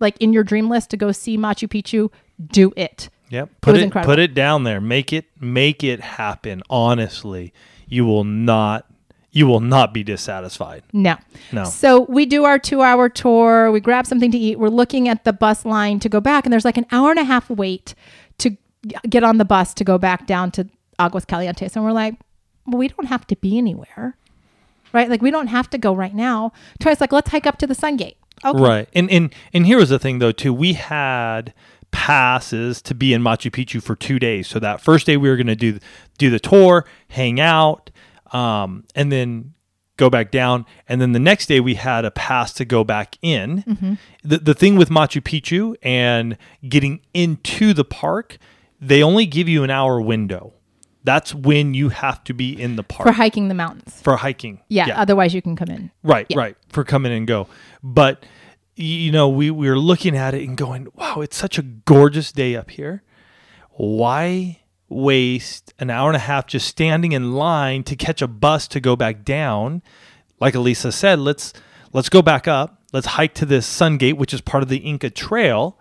like 0.00 0.16
in 0.18 0.32
your 0.32 0.42
dream 0.42 0.68
list 0.68 0.90
to 0.90 0.96
go 0.96 1.12
see 1.12 1.36
Machu 1.36 1.68
Picchu, 1.68 2.10
do 2.46 2.72
it. 2.76 3.10
Yep. 3.30 3.50
Put 3.60 3.72
was 3.74 3.82
it 3.82 3.92
put 3.92 4.18
it 4.18 4.34
down 4.34 4.64
there. 4.64 4.80
Make 4.80 5.12
it 5.12 5.26
make 5.38 5.84
it 5.84 6.00
happen. 6.00 6.62
Honestly, 6.70 7.52
you 7.86 8.06
will 8.06 8.24
not 8.24 8.86
you 9.38 9.46
will 9.46 9.60
not 9.60 9.94
be 9.94 10.02
dissatisfied. 10.02 10.82
No. 10.92 11.16
No. 11.52 11.62
So 11.62 12.00
we 12.08 12.26
do 12.26 12.44
our 12.44 12.58
two 12.58 12.82
hour 12.82 13.08
tour. 13.08 13.70
We 13.70 13.78
grab 13.78 14.04
something 14.04 14.32
to 14.32 14.38
eat. 14.38 14.58
We're 14.58 14.68
looking 14.68 15.08
at 15.08 15.22
the 15.22 15.32
bus 15.32 15.64
line 15.64 16.00
to 16.00 16.08
go 16.08 16.20
back, 16.20 16.44
and 16.44 16.52
there's 16.52 16.64
like 16.64 16.76
an 16.76 16.86
hour 16.90 17.10
and 17.10 17.20
a 17.20 17.24
half 17.24 17.48
wait 17.48 17.94
to 18.38 18.56
get 19.08 19.22
on 19.22 19.38
the 19.38 19.44
bus 19.44 19.74
to 19.74 19.84
go 19.84 19.96
back 19.96 20.26
down 20.26 20.50
to 20.52 20.68
Aguas 20.98 21.24
Calientes. 21.24 21.76
And 21.76 21.84
we're 21.84 21.92
like, 21.92 22.14
well, 22.66 22.78
we 22.78 22.88
don't 22.88 23.06
have 23.06 23.28
to 23.28 23.36
be 23.36 23.56
anywhere, 23.56 24.16
right? 24.92 25.08
Like 25.08 25.22
we 25.22 25.30
don't 25.30 25.46
have 25.46 25.70
to 25.70 25.78
go 25.78 25.94
right 25.94 26.14
now. 26.14 26.52
Troy's 26.80 27.00
like, 27.00 27.12
let's 27.12 27.30
hike 27.30 27.46
up 27.46 27.58
to 27.58 27.66
the 27.68 27.76
Sun 27.76 27.96
Gate. 27.96 28.16
Okay. 28.44 28.60
Right. 28.60 28.88
And 28.92 29.08
and 29.08 29.32
and 29.52 29.66
here 29.66 29.78
was 29.78 29.90
the 29.90 30.00
thing 30.00 30.18
though 30.18 30.32
too. 30.32 30.52
We 30.52 30.72
had 30.72 31.54
passes 31.90 32.82
to 32.82 32.94
be 32.94 33.14
in 33.14 33.22
Machu 33.22 33.50
Picchu 33.50 33.82
for 33.82 33.94
two 33.94 34.18
days. 34.18 34.48
So 34.48 34.58
that 34.58 34.80
first 34.80 35.06
day 35.06 35.16
we 35.16 35.28
were 35.28 35.36
going 35.36 35.46
to 35.46 35.56
do 35.56 35.78
do 36.18 36.28
the 36.28 36.40
tour, 36.40 36.84
hang 37.08 37.40
out, 37.40 37.90
um, 38.32 38.84
and 38.94 39.10
then 39.12 39.54
go 39.96 40.08
back 40.08 40.30
down. 40.30 40.64
And 40.88 41.00
then 41.00 41.12
the 41.12 41.18
next 41.18 41.46
day 41.46 41.60
we 41.60 41.74
had 41.74 42.04
a 42.04 42.10
pass 42.10 42.52
to 42.54 42.64
go 42.64 42.84
back 42.84 43.16
in. 43.22 43.98
The 44.22 44.38
the 44.38 44.54
thing 44.54 44.76
with 44.76 44.90
Machu 44.90 45.20
Picchu 45.22 45.74
and 45.82 46.36
getting 46.68 47.00
into 47.14 47.72
the 47.74 47.84
park, 47.84 48.38
they 48.80 49.02
only 49.02 49.26
give 49.26 49.48
you 49.48 49.64
an 49.64 49.70
hour 49.70 50.00
window. 50.00 50.52
That's 51.04 51.34
when 51.34 51.74
you 51.74 51.88
have 51.88 52.22
to 52.24 52.34
be 52.34 52.60
in 52.60 52.76
the 52.76 52.82
park 52.82 53.06
For 53.08 53.12
hiking 53.12 53.48
the 53.48 53.54
mountains. 53.54 54.00
for 54.02 54.16
hiking. 54.16 54.60
Yeah, 54.68 54.88
Otherwise, 55.00 55.32
you 55.32 55.40
can 55.40 55.56
come 55.56 55.68
in. 55.68 55.90
Right, 56.02 56.26
Yeah. 56.28 56.38
right. 56.38 56.56
For 56.68 56.84
come 56.84 57.06
in 57.06 57.12
and 57.12 57.26
go. 57.26 57.46
But 57.82 58.26
you 58.76 59.10
know, 59.10 59.28
we, 59.28 59.50
we 59.50 59.68
were 59.68 59.78
looking 59.78 60.16
at 60.16 60.34
it 60.34 60.46
and 60.46 60.56
going, 60.56 60.86
wow, 60.94 61.20
it's 61.20 61.36
such 61.36 61.58
a 61.58 61.62
gorgeous 61.62 62.30
day 62.30 62.54
up 62.54 62.70
here. 62.70 63.02
Why 63.72 64.57
waste 64.88 65.74
an 65.78 65.90
hour 65.90 66.08
and 66.08 66.16
a 66.16 66.20
half 66.20 66.46
just 66.46 66.66
standing 66.66 67.12
in 67.12 67.32
line 67.32 67.82
to 67.84 67.96
catch 67.96 68.22
a 68.22 68.28
bus 68.28 68.68
to 68.68 68.80
go 68.80 68.96
back 68.96 69.24
down? 69.24 69.82
Like 70.40 70.54
Elisa 70.54 70.92
said, 70.92 71.18
let's 71.18 71.52
let's 71.92 72.08
go 72.08 72.22
back 72.22 72.48
up. 72.48 72.82
Let's 72.92 73.06
hike 73.06 73.34
to 73.34 73.46
this 73.46 73.66
Sun 73.66 73.98
Gate, 73.98 74.16
which 74.16 74.32
is 74.32 74.40
part 74.40 74.62
of 74.62 74.68
the 74.68 74.78
Inca 74.78 75.10
Trail, 75.10 75.78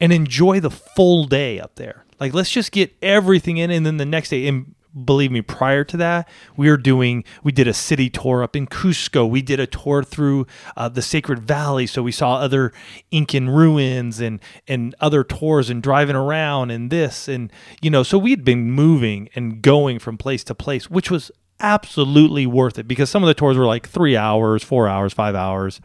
and 0.00 0.12
enjoy 0.12 0.60
the 0.60 0.70
full 0.70 1.24
day 1.24 1.58
up 1.58 1.74
there. 1.76 2.04
Like 2.20 2.32
let's 2.34 2.50
just 2.50 2.72
get 2.72 2.94
everything 3.02 3.56
in 3.56 3.70
and 3.70 3.84
then 3.84 3.96
the 3.96 4.06
next 4.06 4.30
day 4.30 4.46
and 4.46 4.74
believe 4.94 5.32
me 5.32 5.42
prior 5.42 5.82
to 5.82 5.96
that 5.96 6.28
we 6.56 6.70
were 6.70 6.76
doing 6.76 7.24
we 7.42 7.52
did 7.52 7.66
a 7.66 7.74
city 7.74 8.08
tour 8.08 8.42
up 8.42 8.54
in 8.54 8.66
Cusco. 8.66 9.28
We 9.28 9.42
did 9.42 9.60
a 9.60 9.66
tour 9.66 10.02
through 10.02 10.46
uh, 10.76 10.88
the 10.88 11.02
Sacred 11.02 11.40
Valley. 11.40 11.86
So 11.86 12.02
we 12.02 12.12
saw 12.12 12.36
other 12.36 12.72
Incan 13.10 13.48
ruins 13.48 14.20
and 14.20 14.40
and 14.68 14.94
other 15.00 15.24
tours 15.24 15.70
and 15.70 15.82
driving 15.82 16.16
around 16.16 16.70
and 16.70 16.90
this 16.90 17.28
and 17.28 17.52
you 17.82 17.90
know 17.90 18.02
so 18.02 18.18
we'd 18.18 18.44
been 18.44 18.70
moving 18.70 19.28
and 19.34 19.62
going 19.62 19.98
from 19.98 20.16
place 20.16 20.44
to 20.44 20.54
place 20.54 20.90
which 20.90 21.10
was 21.10 21.30
absolutely 21.60 22.46
worth 22.46 22.78
it 22.78 22.88
because 22.88 23.08
some 23.08 23.22
of 23.22 23.26
the 23.26 23.34
tours 23.34 23.56
were 23.56 23.66
like 23.66 23.88
3 23.88 24.16
hours 24.16 24.62
4 24.62 24.88
hours 24.88 25.12
5 25.12 25.34
hours. 25.34 25.80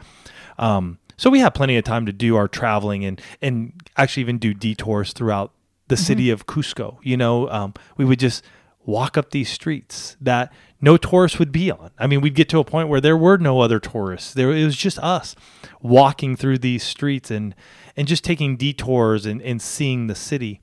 Um, 0.57 0.99
so 1.17 1.29
we 1.29 1.39
had 1.39 1.53
plenty 1.53 1.75
of 1.77 1.83
time 1.83 2.05
to 2.05 2.13
do 2.13 2.35
our 2.35 2.47
traveling 2.47 3.03
and 3.03 3.21
and 3.41 3.73
actually 3.97 4.21
even 4.21 4.37
do 4.37 4.53
detours 4.53 5.13
throughout 5.13 5.51
the 5.89 5.97
city 5.97 6.29
of 6.29 6.45
Cusco. 6.45 6.97
You 7.01 7.17
know, 7.17 7.49
um, 7.49 7.73
we 7.97 8.05
would 8.05 8.19
just 8.19 8.43
walk 8.85 9.17
up 9.17 9.31
these 9.31 9.49
streets 9.49 10.17
that 10.21 10.51
no 10.81 10.97
tourists 10.97 11.37
would 11.37 11.51
be 11.51 11.69
on. 11.71 11.91
I 11.97 12.07
mean, 12.07 12.21
we'd 12.21 12.35
get 12.35 12.49
to 12.49 12.59
a 12.59 12.63
point 12.63 12.89
where 12.89 13.01
there 13.01 13.17
were 13.17 13.37
no 13.37 13.59
other 13.59 13.79
tourists. 13.79 14.33
There 14.33 14.51
it 14.51 14.63
was 14.63 14.77
just 14.77 14.97
us 14.99 15.35
walking 15.81 16.35
through 16.35 16.59
these 16.59 16.83
streets 16.83 17.29
and 17.29 17.55
and 17.95 18.07
just 18.07 18.23
taking 18.23 18.55
detours 18.55 19.25
and, 19.25 19.41
and 19.41 19.61
seeing 19.61 20.07
the 20.07 20.15
city. 20.15 20.61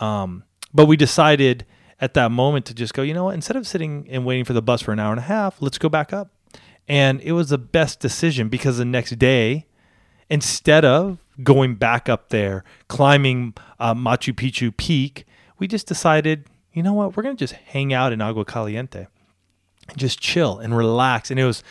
Um, 0.00 0.44
but 0.72 0.86
we 0.86 0.96
decided 0.96 1.66
at 2.00 2.14
that 2.14 2.30
moment 2.30 2.64
to 2.66 2.74
just 2.74 2.94
go, 2.94 3.02
you 3.02 3.12
know 3.12 3.24
what, 3.24 3.34
instead 3.34 3.56
of 3.56 3.66
sitting 3.66 4.06
and 4.10 4.24
waiting 4.24 4.44
for 4.44 4.52
the 4.52 4.62
bus 4.62 4.82
for 4.82 4.92
an 4.92 5.00
hour 5.00 5.10
and 5.10 5.18
a 5.18 5.24
half, 5.24 5.60
let's 5.60 5.78
go 5.78 5.88
back 5.88 6.12
up. 6.12 6.30
And 6.88 7.20
it 7.20 7.32
was 7.32 7.50
the 7.50 7.58
best 7.58 8.00
decision 8.00 8.48
because 8.48 8.78
the 8.78 8.84
next 8.84 9.18
day, 9.18 9.66
instead 10.28 10.84
of 10.84 11.18
going 11.42 11.74
back 11.74 12.08
up 12.08 12.30
there, 12.30 12.64
climbing 12.88 13.54
uh, 13.78 13.94
Machu 13.94 14.32
Picchu 14.32 14.76
peak, 14.76 15.26
we 15.58 15.68
just 15.68 15.86
decided, 15.86 16.46
you 16.72 16.82
know 16.82 16.92
what, 16.92 17.16
we're 17.16 17.22
going 17.22 17.36
to 17.36 17.38
just 17.38 17.54
hang 17.54 17.92
out 17.92 18.12
in 18.12 18.20
Agua 18.20 18.44
Caliente 18.44 19.06
and 19.88 19.98
just 19.98 20.20
chill 20.20 20.58
and 20.58 20.76
relax. 20.76 21.30
And 21.30 21.40
it 21.40 21.44
was, 21.44 21.62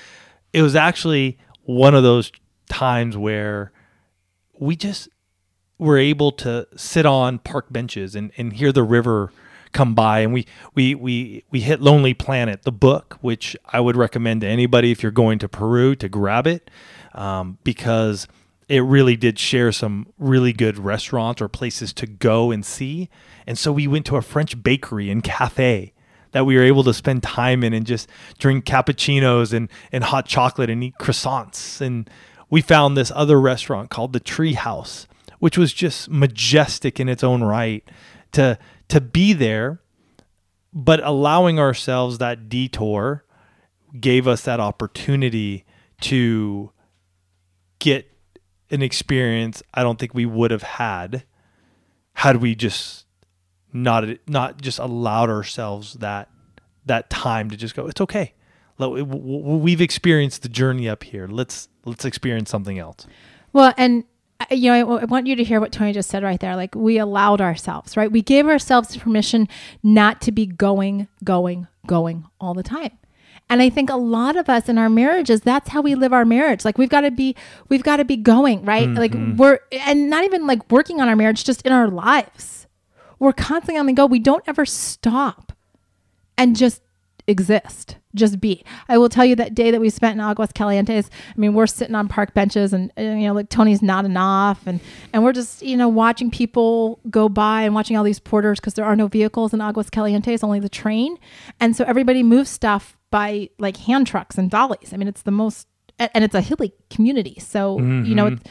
it 0.53 0.61
was 0.61 0.75
actually 0.75 1.37
one 1.63 1.95
of 1.95 2.03
those 2.03 2.31
times 2.69 3.17
where 3.17 3.71
we 4.59 4.75
just 4.75 5.09
were 5.77 5.97
able 5.97 6.31
to 6.33 6.67
sit 6.75 7.05
on 7.05 7.39
park 7.39 7.67
benches 7.71 8.15
and, 8.15 8.31
and 8.37 8.53
hear 8.53 8.71
the 8.71 8.83
river 8.83 9.31
come 9.71 9.93
by 9.93 10.21
and 10.21 10.33
we, 10.33 10.47
we 10.73 10.95
we 10.95 11.43
we 11.51 11.59
hit 11.59 11.79
lonely 11.79 12.11
planet 12.11 12.63
the 12.63 12.71
book 12.71 13.19
which 13.21 13.55
i 13.67 13.79
would 13.79 13.95
recommend 13.95 14.41
to 14.41 14.47
anybody 14.47 14.89
if 14.91 15.03
you're 15.03 15.11
going 15.11 15.37
to 15.37 15.47
peru 15.47 15.95
to 15.95 16.09
grab 16.09 16.47
it 16.47 16.71
um, 17.13 17.59
because 17.63 18.27
it 18.69 18.79
really 18.81 19.17
did 19.17 19.37
share 19.37 19.71
some 19.71 20.07
really 20.17 20.53
good 20.53 20.77
restaurants 20.77 21.41
or 21.41 21.49
places 21.49 21.91
to 21.93 22.07
go 22.07 22.51
and 22.51 22.65
see. 22.65 23.09
And 23.45 23.57
so 23.57 23.73
we 23.73 23.87
went 23.87 24.05
to 24.05 24.15
a 24.15 24.21
french 24.21 24.61
bakery 24.63 25.09
and 25.09 25.21
cafe 25.23 25.91
that 26.31 26.45
we 26.45 26.55
were 26.55 26.63
able 26.63 26.83
to 26.83 26.93
spend 26.93 27.23
time 27.23 27.63
in 27.63 27.73
and 27.73 27.85
just 27.85 28.07
drink 28.37 28.63
cappuccinos 28.63 29.51
and, 29.51 29.69
and 29.91 30.05
hot 30.05 30.27
chocolate 30.27 30.69
and 30.69 30.83
eat 30.83 30.93
croissants. 30.99 31.81
And 31.81 32.09
we 32.49 32.61
found 32.61 32.95
this 32.95 33.11
other 33.15 33.41
restaurant 33.41 33.89
called 33.89 34.13
the 34.13 34.19
tree 34.19 34.53
house 34.53 35.07
which 35.39 35.57
was 35.57 35.73
just 35.73 36.09
majestic 36.09 36.99
in 36.99 37.09
its 37.09 37.23
own 37.23 37.43
right 37.43 37.83
to 38.31 38.57
to 38.87 39.01
be 39.01 39.33
there 39.33 39.81
but 40.71 41.03
allowing 41.03 41.59
ourselves 41.59 42.19
that 42.19 42.47
detour 42.47 43.25
gave 43.99 44.27
us 44.27 44.43
that 44.43 44.59
opportunity 44.59 45.65
to 45.99 46.71
get 47.79 48.08
an 48.71 48.81
experience 48.81 49.63
I 49.73 49.83
don't 49.83 49.99
think 49.99 50.13
we 50.13 50.25
would 50.25 50.51
have 50.51 50.63
had 50.63 51.23
had 52.13 52.37
we 52.37 52.55
just 52.55 53.05
not 53.73 54.05
not 54.27 54.61
just 54.61 54.79
allowed 54.79 55.29
ourselves 55.29 55.93
that 55.95 56.29
that 56.85 57.09
time 57.09 57.49
to 57.49 57.57
just 57.57 57.75
go 57.75 57.87
it's 57.87 58.01
okay. 58.01 58.33
We've 58.77 59.81
experienced 59.81 60.41
the 60.41 60.49
journey 60.49 60.87
up 60.87 61.03
here. 61.03 61.27
Let's 61.27 61.67
let's 61.85 62.05
experience 62.05 62.49
something 62.49 62.79
else. 62.79 63.07
Well 63.51 63.73
and 63.77 64.03
uh, 64.39 64.45
you 64.51 64.71
know 64.71 64.95
I, 64.97 65.01
I 65.01 65.05
want 65.05 65.27
you 65.27 65.35
to 65.35 65.43
hear 65.43 65.59
what 65.59 65.71
tony 65.71 65.91
just 65.91 66.09
said 66.09 66.23
right 66.23 66.39
there. 66.39 66.55
Like 66.55 66.75
we 66.75 66.97
allowed 66.97 67.41
ourselves 67.41 67.97
right? 67.97 68.11
We 68.11 68.21
gave 68.21 68.47
ourselves 68.47 68.95
permission 68.97 69.47
not 69.83 70.21
to 70.21 70.31
be 70.31 70.45
going 70.45 71.07
going 71.23 71.67
going 71.87 72.25
all 72.39 72.53
the 72.53 72.63
time 72.63 72.98
and 73.49 73.61
I 73.61 73.69
think 73.69 73.89
a 73.89 73.95
lot 73.95 74.35
of 74.35 74.47
us 74.49 74.69
in 74.69 74.77
our 74.77 74.89
marriages, 74.89 75.41
that's 75.41 75.69
how 75.69 75.81
we 75.81 75.95
live 75.95 76.13
our 76.13 76.25
marriage. 76.25 76.63
Like 76.63 76.77
we've 76.77 76.89
got 76.89 77.01
to 77.01 77.11
be, 77.11 77.35
we've 77.67 77.83
got 77.83 77.97
to 77.97 78.05
be 78.05 78.15
going, 78.17 78.63
right? 78.63 78.87
Mm-hmm. 78.87 78.97
Like 78.97 79.37
we're, 79.37 79.59
and 79.71 80.09
not 80.09 80.23
even 80.23 80.45
like 80.45 80.71
working 80.71 81.01
on 81.01 81.09
our 81.09 81.15
marriage, 81.15 81.43
just 81.43 81.63
in 81.63 81.71
our 81.71 81.87
lives. 81.87 82.67
We're 83.17 83.33
constantly 83.33 83.79
on 83.79 83.85
the 83.87 83.93
go. 83.93 84.05
We 84.05 84.19
don't 84.19 84.43
ever 84.47 84.65
stop 84.65 85.51
and 86.37 86.55
just 86.55 86.81
exist, 87.27 87.97
just 88.15 88.39
be. 88.39 88.63
I 88.87 88.97
will 88.97 89.09
tell 89.09 89.25
you 89.25 89.35
that 89.35 89.53
day 89.53 89.71
that 89.71 89.81
we 89.81 89.89
spent 89.89 90.15
in 90.15 90.21
Aguas 90.21 90.51
Calientes, 90.51 91.09
I 91.09 91.39
mean, 91.39 91.53
we're 91.53 91.67
sitting 91.67 91.95
on 91.95 92.07
park 92.07 92.33
benches 92.33 92.71
and, 92.71 92.91
and, 92.95 93.21
you 93.21 93.27
know, 93.27 93.33
like 93.33 93.49
Tony's 93.49 93.81
nodding 93.81 94.15
off 94.15 94.65
and, 94.67 94.79
and 95.11 95.23
we're 95.23 95.33
just, 95.33 95.61
you 95.61 95.75
know, 95.75 95.89
watching 95.89 96.31
people 96.31 96.99
go 97.09 97.29
by 97.29 97.63
and 97.63 97.75
watching 97.75 97.97
all 97.97 98.03
these 98.03 98.19
porters 98.19 98.59
because 98.59 98.75
there 98.75 98.85
are 98.85 98.95
no 98.95 99.07
vehicles 99.07 99.53
in 99.53 99.61
Aguas 99.61 99.89
Calientes, 99.89 100.43
only 100.43 100.59
the 100.59 100.69
train. 100.69 101.17
And 101.59 101.75
so 101.75 101.83
everybody 101.85 102.23
moves 102.23 102.49
stuff 102.49 102.95
by 103.11 103.49
like 103.59 103.77
hand 103.77 104.07
trucks 104.07 104.37
and 104.37 104.49
dollies. 104.49 104.93
I 104.93 104.97
mean, 104.97 105.07
it's 105.07 105.23
the 105.23 105.31
most, 105.31 105.67
and 105.97 106.23
it's 106.23 106.35
a 106.35 106.41
hilly 106.41 106.73
community. 106.89 107.37
So, 107.39 107.77
mm-hmm. 107.77 108.05
you 108.05 108.15
know, 108.15 108.27
it's, 108.27 108.43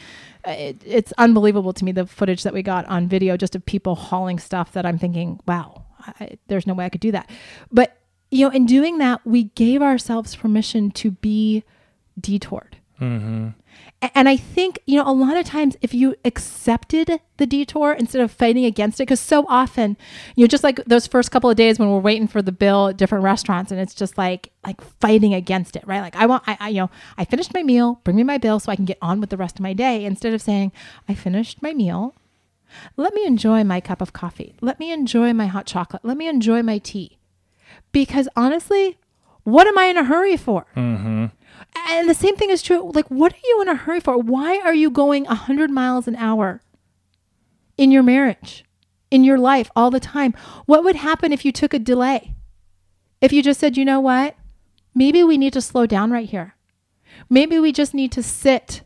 it, 0.45 0.83
it's 0.85 1.13
unbelievable 1.17 1.73
to 1.73 1.85
me 1.85 1.91
the 1.91 2.05
footage 2.05 2.43
that 2.43 2.53
we 2.53 2.61
got 2.61 2.85
on 2.85 3.07
video 3.07 3.37
just 3.37 3.55
of 3.55 3.65
people 3.65 3.95
hauling 3.95 4.39
stuff 4.39 4.73
that 4.73 4.85
I'm 4.85 4.97
thinking, 4.97 5.39
wow, 5.47 5.85
I, 6.19 6.37
there's 6.47 6.67
no 6.67 6.73
way 6.73 6.85
I 6.85 6.89
could 6.89 7.01
do 7.01 7.11
that. 7.11 7.29
But, 7.71 7.97
you 8.31 8.45
know, 8.45 8.51
in 8.53 8.65
doing 8.65 8.99
that, 8.99 9.21
we 9.25 9.45
gave 9.45 9.81
ourselves 9.81 10.35
permission 10.35 10.91
to 10.91 11.11
be 11.11 11.63
detoured. 12.19 12.77
Mm-hmm. 13.01 13.49
And 14.01 14.29
I 14.29 14.37
think, 14.37 14.79
you 14.85 14.95
know, 14.95 15.05
a 15.05 15.11
lot 15.11 15.35
of 15.35 15.45
times 15.45 15.75
if 15.81 15.93
you 15.93 16.15
accepted 16.23 17.19
the 17.35 17.45
detour 17.45 17.91
instead 17.91 18.21
of 18.21 18.31
fighting 18.31 18.63
against 18.63 18.99
it, 18.99 19.03
because 19.03 19.19
so 19.19 19.45
often, 19.49 19.97
you 20.37 20.43
know, 20.43 20.47
just 20.47 20.63
like 20.63 20.83
those 20.85 21.05
first 21.05 21.31
couple 21.31 21.49
of 21.49 21.57
days 21.57 21.77
when 21.77 21.89
we're 21.89 21.99
waiting 21.99 22.27
for 22.27 22.41
the 22.41 22.53
bill 22.53 22.87
at 22.87 22.97
different 22.97 23.25
restaurants 23.25 23.71
and 23.71 23.81
it's 23.81 23.93
just 23.93 24.17
like, 24.17 24.53
like 24.65 24.79
fighting 25.01 25.33
against 25.33 25.75
it, 25.75 25.85
right? 25.85 25.99
Like 25.99 26.15
I 26.15 26.27
want, 26.27 26.43
I, 26.47 26.57
I, 26.61 26.69
you 26.69 26.79
know, 26.79 26.89
I 27.17 27.25
finished 27.25 27.53
my 27.53 27.61
meal, 27.61 27.99
bring 28.05 28.15
me 28.15 28.23
my 28.23 28.37
bill 28.37 28.61
so 28.61 28.71
I 28.71 28.77
can 28.77 28.85
get 28.85 28.99
on 29.01 29.19
with 29.19 29.31
the 29.31 29.37
rest 29.37 29.57
of 29.57 29.63
my 29.63 29.73
day 29.73 30.05
instead 30.05 30.33
of 30.33 30.41
saying, 30.41 30.71
I 31.09 31.13
finished 31.13 31.61
my 31.61 31.73
meal. 31.73 32.15
Let 32.95 33.13
me 33.13 33.25
enjoy 33.25 33.65
my 33.65 33.81
cup 33.81 34.01
of 34.01 34.13
coffee. 34.13 34.55
Let 34.61 34.79
me 34.79 34.93
enjoy 34.93 35.33
my 35.33 35.47
hot 35.47 35.65
chocolate. 35.65 36.05
Let 36.05 36.15
me 36.15 36.27
enjoy 36.27 36.63
my 36.63 36.77
tea. 36.77 37.17
Because 37.91 38.29
honestly, 38.35 38.97
what 39.43 39.67
am 39.67 39.77
I 39.77 39.85
in 39.85 39.97
a 39.97 40.03
hurry 40.03 40.37
for? 40.37 40.67
Mm-hmm. 40.75 41.25
And 41.75 42.09
the 42.09 42.13
same 42.13 42.35
thing 42.35 42.49
is 42.49 42.61
true. 42.61 42.91
Like, 42.93 43.07
what 43.07 43.33
are 43.33 43.43
you 43.43 43.61
in 43.61 43.69
a 43.69 43.75
hurry 43.75 43.99
for? 43.99 44.17
Why 44.17 44.59
are 44.59 44.73
you 44.73 44.89
going 44.89 45.25
100 45.25 45.69
miles 45.69 46.07
an 46.07 46.15
hour 46.15 46.61
in 47.77 47.91
your 47.91 48.03
marriage, 48.03 48.63
in 49.11 49.23
your 49.23 49.37
life, 49.37 49.69
all 49.75 49.91
the 49.91 49.99
time? 49.99 50.33
What 50.65 50.83
would 50.83 50.95
happen 50.95 51.33
if 51.33 51.45
you 51.45 51.51
took 51.51 51.73
a 51.73 51.79
delay? 51.79 52.35
If 53.21 53.33
you 53.33 53.43
just 53.43 53.59
said, 53.59 53.77
you 53.77 53.85
know 53.85 53.99
what? 53.99 54.35
Maybe 54.93 55.23
we 55.23 55.37
need 55.37 55.53
to 55.53 55.61
slow 55.61 55.85
down 55.85 56.11
right 56.11 56.29
here. 56.29 56.55
Maybe 57.29 57.59
we 57.59 57.71
just 57.71 57.93
need 57.93 58.11
to 58.13 58.23
sit 58.23 58.83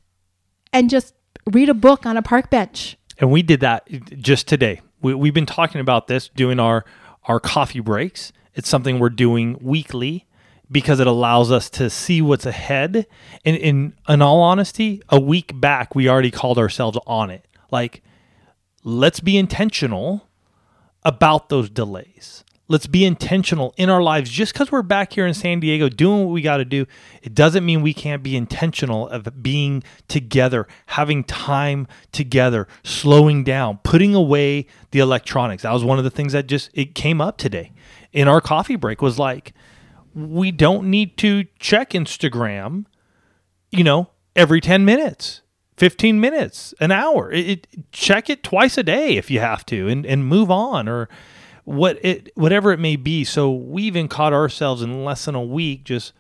and 0.72 0.90
just 0.90 1.14
read 1.52 1.70
a 1.70 1.74
book 1.74 2.06
on 2.06 2.18
a 2.18 2.22
park 2.22 2.50
bench. 2.50 2.98
And 3.20 3.32
we 3.32 3.42
did 3.42 3.60
that 3.60 3.88
just 4.20 4.48
today. 4.48 4.82
We, 5.02 5.14
we've 5.14 5.34
been 5.34 5.46
talking 5.46 5.82
about 5.82 6.08
this, 6.08 6.30
doing 6.30 6.60
our, 6.60 6.86
our 7.26 7.40
coffee 7.40 7.80
breaks. 7.80 8.34
It's 8.56 8.70
something 8.70 9.00
we're 9.00 9.10
doing 9.10 9.58
weekly 9.62 10.28
because 10.72 11.00
it 11.00 11.08
allows 11.08 11.52
us 11.52 11.70
to 11.72 11.90
see 11.90 12.22
what's 12.22 12.46
ahead. 12.46 13.08
And 13.46 13.56
in 13.56 13.94
in 14.08 14.22
all 14.22 14.42
honesty, 14.42 15.02
a 15.10 15.20
week 15.20 15.60
back 15.60 15.96
we 15.96 16.10
already 16.10 16.32
called 16.32 16.58
ourselves 16.58 16.98
on 17.06 17.30
it. 17.30 17.48
Like, 17.72 18.04
let's 18.84 19.20
be 19.20 19.38
intentional 19.38 20.28
about 21.04 21.50
those 21.50 21.70
delays. 21.70 22.44
Let's 22.70 22.88
be 22.88 23.04
intentional 23.04 23.74
in 23.76 23.90
our 23.90 24.02
lives. 24.02 24.30
Just 24.30 24.54
because 24.54 24.72
we're 24.72 24.84
back 24.84 25.14
here 25.14 25.28
in 25.28 25.34
San 25.34 25.60
Diego 25.60 25.90
doing 25.90 26.24
what 26.24 26.32
we 26.32 26.42
got 26.42 26.58
to 26.58 26.66
do, 26.66 26.86
it 27.22 27.36
doesn't 27.36 27.66
mean 27.66 27.82
we 27.82 27.94
can't 27.94 28.24
be 28.24 28.38
intentional 28.38 29.10
of 29.10 29.44
being 29.44 29.84
together, 30.08 30.66
having 30.88 31.26
time 31.26 31.88
together, 32.14 32.68
slowing 32.84 33.44
down, 33.44 33.80
putting 33.84 34.16
away 34.16 34.66
the 34.92 35.00
electronics. 35.00 35.64
That 35.64 35.74
was 35.74 35.84
one 35.84 35.98
of 35.98 36.06
the 36.06 36.10
things 36.10 36.32
that 36.32 36.48
just 36.48 36.70
it 36.74 36.96
came 36.96 37.20
up 37.20 37.38
today 37.38 37.74
in 38.14 38.28
our 38.28 38.40
coffee 38.40 38.76
break 38.76 39.02
was 39.02 39.20
like, 39.20 39.54
we 40.14 40.52
don't 40.52 40.90
need 40.90 41.18
to 41.18 41.46
check 41.60 41.92
Instagram, 41.92 42.86
you 43.72 43.84
know, 43.84 44.10
every 44.36 44.62
10 44.62 44.86
minutes, 44.86 45.42
15 45.78 46.20
minutes, 46.20 46.74
an 46.80 46.92
hour. 46.92 47.32
It, 47.32 47.48
it, 47.48 47.92
check 47.92 48.30
it 48.30 48.44
twice 48.44 48.78
a 48.78 48.84
day 48.84 49.18
if 49.18 49.32
you 49.32 49.40
have 49.40 49.66
to 49.68 49.88
and, 49.88 50.06
and 50.06 50.26
move 50.26 50.52
on 50.52 50.88
or 50.88 51.10
what 51.66 51.98
it 52.04 52.30
whatever 52.36 52.72
it 52.72 52.80
may 52.80 52.96
be. 52.96 53.24
So 53.24 53.52
we 53.52 53.84
even 53.84 54.08
caught 54.08 54.34
ourselves 54.34 54.82
in 54.82 55.06
less 55.06 55.26
than 55.26 55.36
a 55.36 55.42
week 55.42 55.86
just 55.86 56.14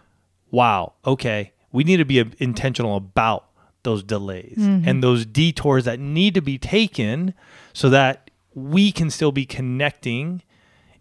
wow, 0.51 0.93
okay, 1.05 1.51
we 1.71 1.83
need 1.83 1.97
to 1.97 2.05
be 2.05 2.23
intentional 2.37 2.95
about 2.95 3.45
those 3.81 4.03
delays 4.03 4.57
mm-hmm. 4.57 4.87
and 4.87 5.03
those 5.03 5.25
detours 5.25 5.83
that 5.85 5.99
need 5.99 6.33
to 6.35 6.41
be 6.41 6.57
taken 6.57 7.33
so 7.73 7.89
that 7.89 8.31
we 8.53 8.91
can 8.91 9.09
still 9.09 9.31
be 9.31 9.45
connecting 9.45 10.41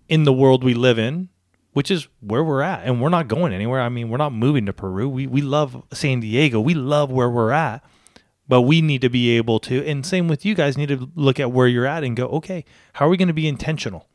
in 0.09 0.25
the 0.25 0.33
world 0.33 0.65
we 0.65 0.75
live 0.75 0.99
in 0.99 1.29
which 1.73 1.91
is 1.91 2.09
where 2.21 2.45
we're 2.45 2.63
at. 2.63 2.85
And 2.85 3.01
we're 3.01 3.09
not 3.09 3.29
going 3.29 3.53
anywhere. 3.53 3.81
I 3.81 3.89
mean, 3.89 4.09
we're 4.09 4.19
not 4.19 4.33
moving 4.33 4.67
to 4.67 4.73
Peru. 4.73 5.09
We, 5.09 5.27
we 5.27 5.41
love 5.41 5.83
San 5.93 6.21
Diego. 6.21 6.61
We 6.61 6.75
love 6.75 7.11
where 7.11 7.31
we're 7.31 7.51
at. 7.51 7.85
But 8.49 8.63
we 8.63 8.83
need 8.83 9.01
to 9.03 9.09
be 9.09 9.37
able 9.37 9.61
to, 9.61 9.87
and 9.87 10.05
same 10.05 10.29
with 10.29 10.45
you 10.45 10.55
guys, 10.55 10.77
need 10.77 10.89
to 10.89 11.09
look 11.15 11.41
at 11.41 11.53
where 11.53 11.69
you're 11.69 11.87
at 11.87 12.05
and 12.05 12.17
go, 12.17 12.27
okay, 12.27 12.65
how 12.95 13.07
are 13.07 13.09
we 13.09 13.17
going 13.17 13.29
to 13.29 13.35
be 13.35 13.47
intentional 13.47 14.09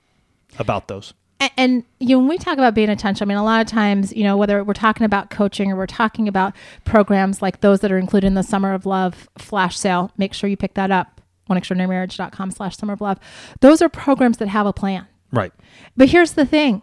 about 0.59 0.87
those? 0.87 1.13
And, 1.39 1.51
and, 1.57 1.83
you 1.99 2.09
know, 2.09 2.19
when 2.19 2.27
we 2.27 2.37
talk 2.37 2.57
about 2.57 2.73
being 2.75 2.89
intentional, 2.89 3.27
I 3.27 3.29
mean, 3.29 3.37
a 3.37 3.43
lot 3.43 3.61
of 3.61 3.67
times, 3.67 4.13
you 4.13 4.23
know, 4.23 4.37
whether 4.37 4.63
we're 4.63 4.73
talking 4.73 5.05
about 5.05 5.29
coaching 5.29 5.71
or 5.71 5.75
we're 5.75 5.87
talking 5.87 6.27
about 6.27 6.55
programs 6.83 7.41
like 7.41 7.61
those 7.61 7.79
that 7.79 7.91
are 7.91 7.97
included 7.97 8.27
in 8.27 8.33
the 8.33 8.43
Summer 8.43 8.73
of 8.73 8.85
Love 8.85 9.29
flash 9.37 9.77
sale, 9.77 10.11
make 10.17 10.33
sure 10.33 10.49
you 10.49 10.57
pick 10.57 10.73
that 10.73 10.91
up. 10.91 11.21
OneExtraordinaryMarriage.com 11.49 12.51
slash 12.51 12.77
Summer 12.77 12.93
of 12.93 13.01
Love. 13.01 13.19
Those 13.61 13.81
are 13.81 13.89
programs 13.89 14.37
that 14.37 14.49
have 14.49 14.65
a 14.65 14.73
plan. 14.73 15.07
Right. 15.31 15.53
But 15.95 16.09
here's 16.09 16.33
the 16.33 16.45
thing 16.45 16.81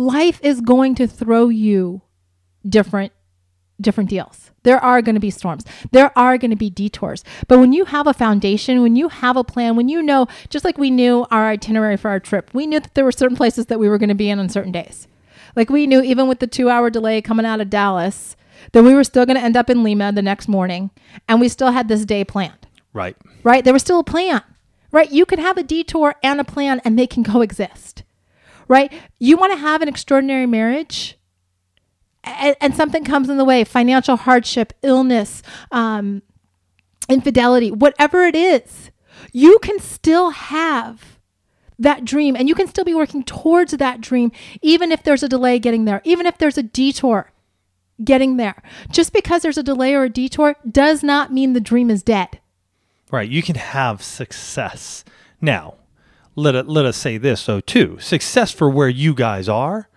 life 0.00 0.40
is 0.42 0.62
going 0.62 0.94
to 0.94 1.06
throw 1.06 1.48
you 1.48 2.00
different 2.66 3.12
different 3.80 4.10
deals. 4.10 4.50
There 4.62 4.78
are 4.78 5.00
going 5.00 5.14
to 5.14 5.20
be 5.20 5.30
storms. 5.30 5.64
There 5.90 6.12
are 6.18 6.36
going 6.36 6.50
to 6.50 6.56
be 6.56 6.68
detours. 6.68 7.24
But 7.48 7.60
when 7.60 7.72
you 7.72 7.86
have 7.86 8.06
a 8.06 8.12
foundation, 8.12 8.82
when 8.82 8.94
you 8.94 9.08
have 9.08 9.38
a 9.38 9.44
plan, 9.44 9.74
when 9.74 9.88
you 9.88 10.02
know, 10.02 10.26
just 10.50 10.66
like 10.66 10.76
we 10.76 10.90
knew 10.90 11.26
our 11.30 11.48
itinerary 11.48 11.96
for 11.96 12.10
our 12.10 12.20
trip, 12.20 12.50
we 12.52 12.66
knew 12.66 12.78
that 12.80 12.94
there 12.94 13.06
were 13.06 13.12
certain 13.12 13.38
places 13.38 13.66
that 13.66 13.78
we 13.78 13.88
were 13.88 13.96
going 13.96 14.10
to 14.10 14.14
be 14.14 14.28
in 14.28 14.38
on 14.38 14.50
certain 14.50 14.72
days. 14.72 15.08
Like 15.56 15.70
we 15.70 15.86
knew, 15.86 16.02
even 16.02 16.28
with 16.28 16.40
the 16.40 16.46
two 16.46 16.68
hour 16.68 16.90
delay 16.90 17.22
coming 17.22 17.46
out 17.46 17.62
of 17.62 17.70
Dallas, 17.70 18.36
that 18.72 18.84
we 18.84 18.94
were 18.94 19.04
still 19.04 19.24
going 19.24 19.38
to 19.38 19.42
end 19.42 19.56
up 19.56 19.70
in 19.70 19.82
Lima 19.82 20.12
the 20.12 20.20
next 20.20 20.46
morning. 20.46 20.90
And 21.26 21.40
we 21.40 21.48
still 21.48 21.72
had 21.72 21.88
this 21.88 22.04
day 22.04 22.22
planned. 22.22 22.66
Right. 22.92 23.16
Right. 23.42 23.64
There 23.64 23.72
was 23.72 23.82
still 23.82 24.00
a 24.00 24.04
plan. 24.04 24.42
Right. 24.92 25.10
You 25.10 25.24
could 25.24 25.38
have 25.38 25.56
a 25.56 25.62
detour 25.62 26.16
and 26.22 26.38
a 26.38 26.44
plan 26.44 26.82
and 26.84 26.98
they 26.98 27.06
can 27.06 27.24
coexist 27.24 28.02
right? 28.70 28.92
You 29.18 29.36
want 29.36 29.52
to 29.52 29.58
have 29.58 29.82
an 29.82 29.88
extraordinary 29.88 30.46
marriage 30.46 31.18
and, 32.22 32.56
and, 32.60 32.74
something 32.74 33.02
comes 33.02 33.28
in 33.28 33.36
the 33.36 33.44
way 33.44 33.64
financial 33.64 34.16
hardship, 34.16 34.72
illness, 34.82 35.42
um, 35.72 36.22
infidelity, 37.08 37.70
whatever 37.70 38.24
it 38.24 38.36
is, 38.36 38.90
you 39.32 39.58
can 39.62 39.78
still 39.80 40.30
have 40.30 41.18
that 41.78 42.04
dream 42.04 42.36
and 42.36 42.48
you 42.48 42.54
can 42.54 42.68
still 42.68 42.84
be 42.84 42.94
working 42.94 43.24
towards 43.24 43.72
that 43.72 44.00
dream, 44.00 44.30
even 44.62 44.92
if 44.92 45.02
there's 45.02 45.22
a 45.22 45.28
delay 45.28 45.58
getting 45.58 45.86
there, 45.86 46.00
even 46.04 46.26
if 46.26 46.38
there's 46.38 46.58
a 46.58 46.62
detour 46.62 47.32
getting 48.04 48.36
there. 48.36 48.62
Just 48.90 49.12
because 49.12 49.42
there's 49.42 49.58
a 49.58 49.62
delay 49.62 49.94
or 49.94 50.04
a 50.04 50.10
detour 50.10 50.56
does 50.70 51.02
not 51.02 51.32
mean 51.32 51.54
the 51.54 51.60
dream 51.60 51.90
is 51.90 52.02
dead. 52.02 52.38
Right. 53.10 53.28
You 53.28 53.42
can 53.42 53.56
have 53.56 54.02
success. 54.02 55.04
Now, 55.40 55.74
let, 56.40 56.54
it, 56.54 56.68
let 56.68 56.84
us 56.84 56.96
say 56.96 57.16
this 57.18 57.46
though 57.46 57.60
too 57.60 57.98
success 58.00 58.50
for 58.52 58.68
where 58.70 58.88
you 58.88 59.14
guys 59.14 59.48
are 59.48 59.88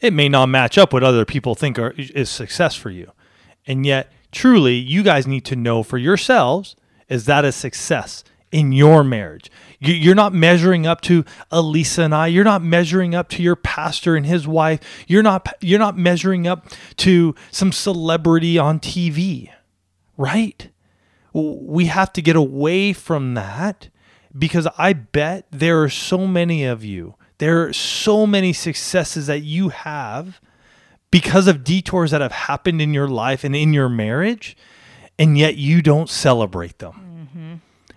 it 0.00 0.12
may 0.12 0.28
not 0.28 0.46
match 0.46 0.78
up 0.78 0.92
what 0.92 1.02
other 1.04 1.24
people 1.24 1.54
think 1.54 1.78
are, 1.78 1.92
is 1.96 2.30
success 2.30 2.74
for 2.74 2.90
you 2.90 3.10
and 3.66 3.84
yet 3.84 4.10
truly 4.32 4.74
you 4.74 5.02
guys 5.02 5.26
need 5.26 5.44
to 5.44 5.56
know 5.56 5.82
for 5.82 5.98
yourselves 5.98 6.76
is 7.08 7.26
that 7.26 7.44
a 7.44 7.52
success 7.52 8.22
in 8.52 8.72
your 8.72 9.04
marriage. 9.04 9.48
You- 9.78 9.94
You're 9.94 10.14
not 10.16 10.34
measuring 10.34 10.84
up 10.84 11.00
to 11.02 11.24
Elisa 11.52 12.02
and 12.02 12.12
I. 12.14 12.26
You're 12.26 12.42
not 12.42 12.62
measuring 12.64 13.14
up 13.14 13.28
to 13.30 13.42
your 13.44 13.54
pastor 13.54 14.16
and 14.16 14.26
his 14.26 14.46
wife. 14.48 14.80
You're 15.06 15.22
not 15.22 15.46
you're 15.60 15.78
not 15.78 15.96
measuring 15.96 16.48
up 16.48 16.66
to 16.96 17.34
some 17.52 17.70
celebrity 17.70 18.58
on 18.58 18.80
TV, 18.80 19.50
right? 20.16 20.68
We 21.32 21.86
have 21.86 22.12
to 22.14 22.22
get 22.22 22.34
away 22.34 22.92
from 22.92 23.34
that 23.34 23.88
because 24.36 24.68
I 24.78 24.92
bet 24.92 25.46
there 25.50 25.82
are 25.82 25.88
so 25.88 26.26
many 26.26 26.64
of 26.64 26.84
you. 26.84 27.14
There 27.38 27.66
are 27.66 27.72
so 27.72 28.26
many 28.26 28.52
successes 28.52 29.26
that 29.26 29.42
you 29.42 29.70
have 29.70 30.40
because 31.10 31.48
of 31.48 31.64
detours 31.64 32.10
that 32.10 32.20
have 32.20 32.32
happened 32.32 32.80
in 32.80 32.94
your 32.94 33.08
life 33.08 33.44
and 33.44 33.56
in 33.56 33.72
your 33.72 33.88
marriage, 33.88 34.56
and 35.18 35.36
yet 35.36 35.56
you 35.56 35.82
don't 35.82 36.08
celebrate 36.08 36.78
them. 36.78 37.28
Mm-hmm. 37.34 37.54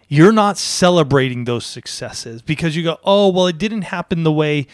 You're 0.07 0.31
not 0.31 0.57
celebrating 0.57 1.45
those 1.45 1.65
successes 1.65 2.41
because 2.41 2.75
you 2.75 2.83
go, 2.83 2.97
oh, 3.03 3.29
well, 3.29 3.47
it 3.47 3.57
didn't 3.57 3.83
happen 3.83 4.23
the 4.23 4.31
way 4.31 4.67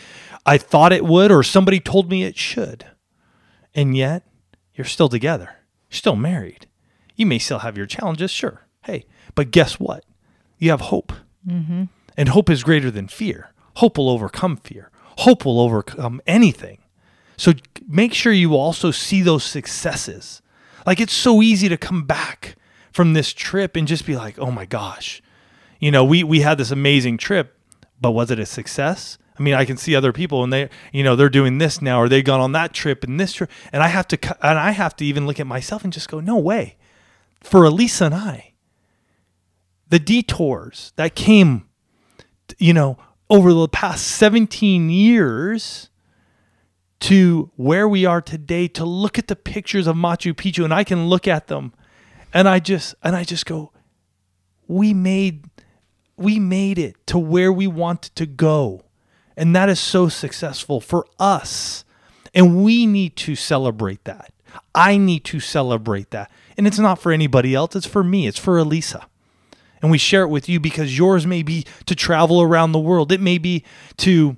I 0.46 0.58
thought 0.58 0.94
it 0.94 1.06
would, 1.06 1.32
or 1.32 1.44
somebody 1.44 1.80
told 1.80 2.10
me 2.10 2.24
it 2.24 2.38
should. 2.38 2.86
And 3.74 3.96
yet, 3.96 4.24
you're 4.74 4.86
still 4.86 5.10
together, 5.10 5.56
you're 5.90 5.98
still 5.98 6.16
married. 6.16 6.68
You 7.16 7.26
may 7.26 7.40
still 7.40 7.60
have 7.60 7.78
your 7.78 7.86
challenges, 7.86 8.32
sure. 8.32 8.66
Hey, 8.84 9.06
but 9.36 9.52
guess 9.52 9.80
what? 9.80 10.06
You 10.58 10.70
have 10.72 10.82
hope. 10.82 11.12
Mm-hmm. 11.48 11.84
And 12.18 12.30
hope 12.30 12.50
is 12.50 12.64
greater 12.64 12.92
than 12.92 13.08
fear. 13.08 13.52
Hope 13.76 13.98
will 13.98 14.10
overcome 14.10 14.58
fear. 14.58 14.90
Hope 15.20 15.46
will 15.46 15.60
overcome 15.60 16.22
anything. 16.28 16.80
So 17.38 17.54
make 17.88 18.14
sure 18.14 18.34
you 18.34 18.56
also 18.56 18.92
see 18.92 19.22
those 19.22 19.44
successes. 19.44 20.42
Like 20.86 21.00
it's 21.00 21.14
so 21.14 21.42
easy 21.42 21.70
to 21.70 21.78
come 21.78 22.04
back 22.04 22.56
from 22.92 23.14
this 23.14 23.32
trip 23.32 23.76
and 23.76 23.88
just 23.88 24.06
be 24.06 24.16
like, 24.16 24.38
"Oh 24.40 24.52
my 24.52 24.66
gosh." 24.66 25.22
You 25.80 25.92
know, 25.92 26.04
we 26.04 26.24
we 26.24 26.42
had 26.42 26.58
this 26.58 26.72
amazing 26.72 27.18
trip, 27.18 27.58
but 28.02 28.12
was 28.12 28.32
it 28.32 28.40
a 28.40 28.46
success? 28.46 29.18
I 29.38 29.42
mean, 29.42 29.54
I 29.54 29.64
can 29.64 29.78
see 29.78 29.96
other 29.96 30.12
people 30.12 30.44
and 30.44 30.52
they, 30.52 30.70
you 30.92 31.02
know, 31.02 31.16
they're 31.16 31.30
doing 31.30 31.60
this 31.60 31.82
now 31.82 32.02
or 32.02 32.10
they've 32.10 32.26
gone 32.26 32.42
on 32.42 32.52
that 32.52 32.74
trip 32.74 33.06
and 33.06 33.18
this 33.18 33.32
trip 33.32 33.50
and 33.72 33.82
I 33.82 33.88
have 33.88 34.08
to 34.10 34.38
and 34.46 34.60
I 34.60 34.72
have 34.72 34.96
to 34.98 35.06
even 35.06 35.26
look 35.26 35.40
at 35.40 35.48
myself 35.48 35.84
and 35.86 35.94
just 35.94 36.10
go, 36.10 36.20
"No 36.20 36.38
way." 36.38 36.76
For 37.42 37.64
Elisa 37.64 38.06
and 38.06 38.16
I, 38.16 38.49
the 39.90 40.00
detours 40.00 40.94
that 40.96 41.16
came 41.16 41.70
you 42.58 42.74
know, 42.74 42.98
over 43.30 43.54
the 43.54 43.68
past 43.68 44.06
17 44.08 44.90
years 44.90 45.90
to 47.02 47.52
where 47.56 47.88
we 47.88 48.06
are 48.06 48.22
today 48.22 48.68
to 48.68 48.84
look 48.84 49.20
at 49.20 49.28
the 49.28 49.36
pictures 49.36 49.88
of 49.88 49.96
Machu 49.96 50.34
Picchu 50.34 50.64
and 50.64 50.74
I 50.74 50.84
can 50.84 51.08
look 51.08 51.28
at 51.28 51.48
them 51.48 51.74
and 52.34 52.50
I 52.50 52.60
just 52.60 52.96
and 53.04 53.16
I 53.16 53.24
just 53.24 53.46
go 53.46 53.72
we 54.68 54.94
made 54.94 55.46
we 56.18 56.40
made 56.40 56.78
it 56.78 56.96
to 57.08 57.18
where 57.18 57.52
we 57.54 57.66
wanted 57.66 58.14
to 58.16 58.26
go. 58.26 58.84
And 59.38 59.56
that 59.56 59.70
is 59.70 59.80
so 59.80 60.10
successful 60.10 60.82
for 60.82 61.06
us. 61.18 61.86
And 62.34 62.62
we 62.62 62.86
need 62.86 63.16
to 63.18 63.36
celebrate 63.38 64.04
that. 64.04 64.34
I 64.76 64.98
need 64.98 65.24
to 65.26 65.40
celebrate 65.40 66.12
that. 66.12 66.30
And 66.58 66.68
it's 66.68 66.78
not 66.78 67.00
for 67.00 67.14
anybody 67.14 67.56
else, 67.56 67.78
it's 67.78 67.88
for 67.88 68.04
me, 68.04 68.28
it's 68.28 68.38
for 68.38 68.58
Elisa 68.58 69.08
and 69.82 69.92
we 69.92 69.98
share 69.98 70.24
it 70.24 70.30
with 70.30 70.50
you 70.50 70.60
because 70.60 70.98
yours 70.98 71.26
may 71.26 71.44
be 71.44 71.66
to 71.86 71.96
travel 71.96 72.42
around 72.42 72.72
the 72.72 72.80
world. 72.80 73.12
It 73.12 73.22
may 73.22 73.38
be 73.38 73.64
to 73.98 74.38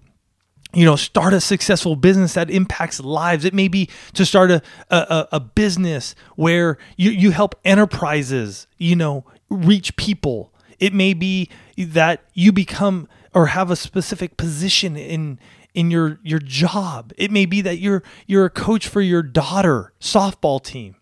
you 0.74 0.86
know 0.86 0.96
start 0.96 1.34
a 1.34 1.42
successful 1.42 1.96
business 1.96 2.34
that 2.34 2.50
impacts 2.50 3.00
lives. 3.00 3.46
It 3.46 3.54
may 3.54 3.68
be 3.68 3.90
to 4.14 4.26
start 4.26 4.52
a, 4.52 4.62
a, 4.90 5.28
a 5.34 5.40
business 5.40 6.16
where 6.36 6.78
you, 6.98 7.12
you 7.12 7.32
help 7.32 7.56
enterprises 7.66 8.68
you 8.78 8.96
know 8.96 9.26
reach 9.50 9.96
people. 9.96 10.54
It 10.80 10.94
may 10.94 11.14
be 11.14 11.50
that 11.78 12.24
you 12.34 12.52
become 12.52 13.08
or 13.34 13.48
have 13.48 13.70
a 13.70 13.76
specific 13.76 14.38
position 14.38 14.96
in 14.96 15.40
in 15.74 15.92
your 15.92 16.20
your 16.24 16.40
job. 16.40 17.14
It 17.18 17.32
may 17.32 17.46
be 17.46 17.62
that 17.62 17.80
you're 17.80 18.04
you're 18.28 18.46
a 18.46 18.50
coach 18.50 18.88
for 18.88 19.02
your 19.02 19.24
daughter 19.24 19.94
softball 20.00 20.64
team 20.64 20.96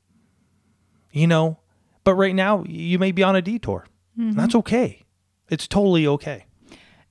you 1.11 1.27
know? 1.27 1.59
But 2.03 2.15
right 2.15 2.35
now 2.35 2.63
you 2.67 2.97
may 2.97 3.11
be 3.11 3.23
on 3.23 3.35
a 3.35 3.41
detour 3.41 3.85
Mm-hmm. 4.19 4.37
that's 4.37 4.53
okay 4.55 5.03
it's 5.49 5.67
totally 5.67 6.05
okay 6.05 6.45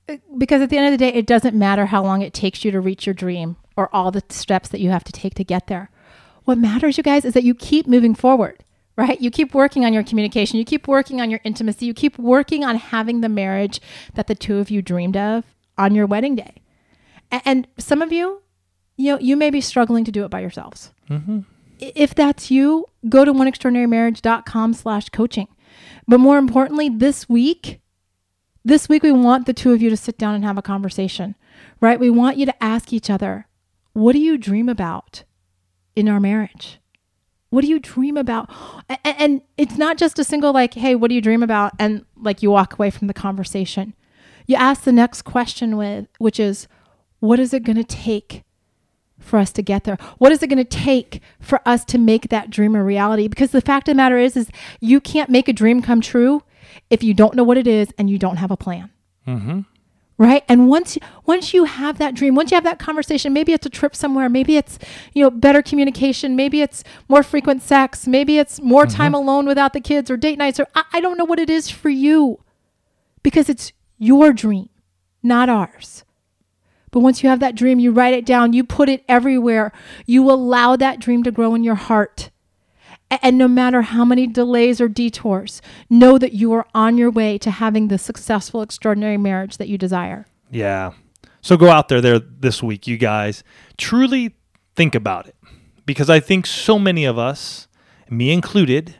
uh, 0.09 0.17
because 0.37 0.61
at 0.63 0.71
the 0.71 0.77
end 0.77 0.87
of 0.87 0.93
the 0.93 1.05
day, 1.05 1.13
it 1.15 1.27
doesn't 1.27 1.57
matter 1.57 1.87
how 1.87 2.03
long 2.03 2.23
it 2.23 2.33
takes 2.35 2.65
you 2.65 2.71
to 2.71 2.81
reach 2.81 3.07
your 3.07 3.15
dream 3.15 3.57
or 3.77 3.89
all 3.95 4.11
the 4.11 4.23
steps 4.31 4.69
that 4.71 4.81
you 4.81 4.89
have 4.91 5.05
to 5.05 5.13
take 5.13 5.35
to 5.35 5.45
get 5.45 5.67
there. 5.67 5.91
What 6.45 6.57
matters, 6.59 6.97
you 6.97 7.03
guys, 7.03 7.25
is 7.27 7.35
that 7.35 7.45
you 7.45 7.55
keep 7.55 7.87
moving 7.87 8.15
forward, 8.15 8.65
right? 8.97 9.21
You 9.21 9.31
keep 9.31 9.53
working 9.55 9.85
on 9.85 9.93
your 9.93 10.03
communication, 10.03 10.59
you 10.59 10.65
keep 10.65 10.89
working 10.89 11.21
on 11.21 11.29
your 11.31 11.41
intimacy, 11.45 11.85
you 11.85 11.93
keep 11.93 12.19
working 12.19 12.65
on 12.65 12.77
having 12.77 13.21
the 13.21 13.29
marriage 13.29 13.81
that 14.15 14.29
the 14.29 14.35
two 14.35 14.59
of 14.59 14.71
you 14.71 14.81
dreamed 14.81 15.17
of 15.17 15.45
on 15.77 15.95
your 15.95 16.07
wedding 16.07 16.35
day. 16.37 16.55
And 17.31 17.69
some 17.79 18.01
of 18.01 18.11
you, 18.11 18.41
you 18.97 19.13
know, 19.13 19.19
you 19.19 19.37
may 19.37 19.51
be 19.51 19.61
struggling 19.61 20.05
to 20.05 20.11
do 20.13 20.25
it 20.25 20.31
by 20.31 20.41
yourselves. 20.41 20.93
Mm-hmm. 21.11 21.41
I- 21.83 21.93
If 21.95 22.15
that's 22.15 22.51
you, 22.51 22.87
go 23.11 23.27
to 23.27 23.33
oneextraordinarymarriage.com 23.35 24.73
slash 24.75 25.11
coaching. 25.11 25.49
But 26.09 26.19
more 26.19 26.39
importantly, 26.39 26.89
this 26.89 27.29
week, 27.29 27.81
this 28.65 28.89
week 28.89 29.03
we 29.03 29.13
want 29.13 29.47
the 29.47 29.53
two 29.53 29.73
of 29.73 29.83
you 29.83 29.91
to 29.91 29.97
sit 29.97 30.17
down 30.17 30.35
and 30.35 30.45
have 30.45 30.59
a 30.59 30.63
conversation, 30.63 31.37
right? 31.81 32.01
We 32.01 32.11
want 32.11 32.39
you 32.39 32.47
to 32.47 32.65
ask 32.65 32.93
each 32.93 33.11
other, 33.11 33.47
what 33.93 34.15
do 34.15 34.19
you 34.19 34.39
dream 34.39 34.69
about 34.69 35.25
in 35.95 36.09
our 36.09 36.19
marriage? 36.19 36.81
What 37.51 37.63
do 37.63 37.69
you 37.69 37.79
dream 37.79 38.17
about? 38.17 38.51
And 39.05 39.43
it's 39.57 39.77
not 39.77 39.97
just 39.97 40.19
a 40.19 40.25
single, 40.25 40.53
like, 40.53 40.75
hey, 40.75 40.95
what 40.95 41.09
do 41.09 41.15
you 41.15 41.21
dream 41.21 41.43
about? 41.43 41.73
And 41.79 42.05
like 42.17 42.43
you 42.43 42.51
walk 42.51 42.75
away 42.75 42.91
from 42.91 43.07
the 43.07 43.15
conversation. 43.15 43.95
You 44.47 44.57
ask 44.57 44.83
the 44.83 44.93
next 44.93 45.23
question 45.23 45.77
with, 45.77 46.09
which 46.19 46.41
is, 46.41 46.69
what 47.21 47.39
is 47.39 47.53
it 47.53 47.65
going 47.65 47.77
to 47.77 47.85
take 47.85 48.45
for 49.19 49.39
us 49.39 49.53
to 49.53 49.63
get 49.63 49.85
there? 49.85 49.99
What 50.19 50.33
is 50.33 50.43
it 50.43 50.49
going 50.49 50.59
to 50.59 50.65
take 50.65 51.21
for 51.41 51.61
us 51.67 51.85
to 51.87 51.99
make 51.99 52.29
that 52.29 52.51
dream 52.51 52.75
a 52.75 52.83
reality? 52.83 53.29
Because 53.29 53.51
the 53.51 53.61
fact 53.61 53.89
of 53.89 53.93
the 53.93 53.97
matter 53.97 54.19
is, 54.19 54.37
is 54.37 54.49
you 54.81 55.01
can't 55.01 55.31
make 55.31 55.49
a 55.49 55.53
dream 55.53 55.83
come 55.83 56.01
true 56.01 56.43
if 56.91 57.03
you 57.03 57.15
don't 57.15 57.35
know 57.35 57.45
what 57.45 57.59
it 57.59 57.67
is 57.67 57.89
and 57.99 58.09
you 58.09 58.19
don't 58.19 58.37
have 58.37 58.51
a 58.51 58.57
plan. 58.57 58.91
Mm-hmm. 59.27 59.61
Right. 60.21 60.43
And 60.49 60.69
once 60.69 60.99
once 61.27 61.55
you 61.55 61.63
have 61.63 61.99
that 61.99 62.13
dream, 62.17 62.35
once 62.35 62.51
you 62.51 62.57
have 62.57 62.65
that 62.65 62.81
conversation, 62.81 63.33
maybe 63.33 63.53
it's 63.53 63.67
a 63.67 63.71
trip 63.71 63.95
somewhere, 63.95 64.29
maybe 64.29 64.57
it's, 64.57 64.77
you 65.15 65.23
know, 65.23 65.31
better 65.31 65.63
communication, 65.63 66.35
maybe 66.35 66.61
it's 66.61 66.83
more 67.09 67.23
frequent 67.23 67.63
sex, 67.63 68.05
maybe 68.09 68.37
it's 68.37 68.61
more 68.61 68.85
mm-hmm. 68.85 68.97
time 68.97 69.15
alone 69.15 69.47
without 69.47 69.75
the 69.75 69.81
kids 69.81 70.11
or 70.11 70.17
date 70.17 70.37
nights, 70.37 70.59
or 70.59 70.67
I, 70.75 70.83
I 70.95 71.01
don't 71.01 71.19
know 71.19 71.25
what 71.25 71.39
it 71.39 71.49
is 71.49 71.71
for 71.71 71.89
you. 71.89 72.41
Because 73.23 73.49
it's 73.49 73.73
your 73.97 74.33
dream, 74.33 74.71
not 75.23 75.49
ours. 75.49 76.03
But 76.91 77.01
once 77.01 77.23
you 77.23 77.29
have 77.29 77.41
that 77.41 77.55
dream, 77.55 77.79
you 77.79 77.93
write 77.93 78.15
it 78.15 78.27
down, 78.27 78.53
you 78.53 78.65
put 78.65 78.89
it 78.89 79.05
everywhere. 79.09 79.73
You 80.07 80.31
allow 80.31 80.77
that 80.77 81.01
dream 81.01 81.23
to 81.25 81.31
grow 81.31 81.55
in 81.55 81.65
your 81.65 81.75
heart. 81.75 82.31
And 83.11 83.39
no 83.39 83.49
matter 83.49 83.83
how 83.83 84.05
many 84.05 84.27
delays 84.27 84.81
or 84.81 84.89
detours, 84.89 85.63
know 85.89 86.19
that 86.19 86.35
you 86.35 86.53
are 86.53 86.67
on 86.75 86.99
your 86.99 87.11
way 87.11 87.39
to 87.39 87.51
having 87.51 87.89
the 87.89 87.99
successful, 87.99 88.61
extraordinary 88.61 89.17
marriage 89.17 89.57
that 89.57 89.69
you 89.69 89.79
desire. 89.79 90.27
Yeah. 90.51 90.93
So 91.41 91.57
go 91.57 91.69
out 91.69 91.89
there 91.89 92.01
there 92.01 92.19
this 92.19 92.63
week, 92.63 92.87
you 92.87 92.99
guys. 92.99 93.43
Truly 93.79 94.35
think 94.77 94.95
about 94.95 95.27
it. 95.27 95.37
Because 95.87 96.11
I 96.11 96.21
think 96.21 96.45
so 96.45 96.79
many 96.79 97.07
of 97.07 97.19
us, 97.19 97.67
me 98.11 98.31
included, 98.31 98.97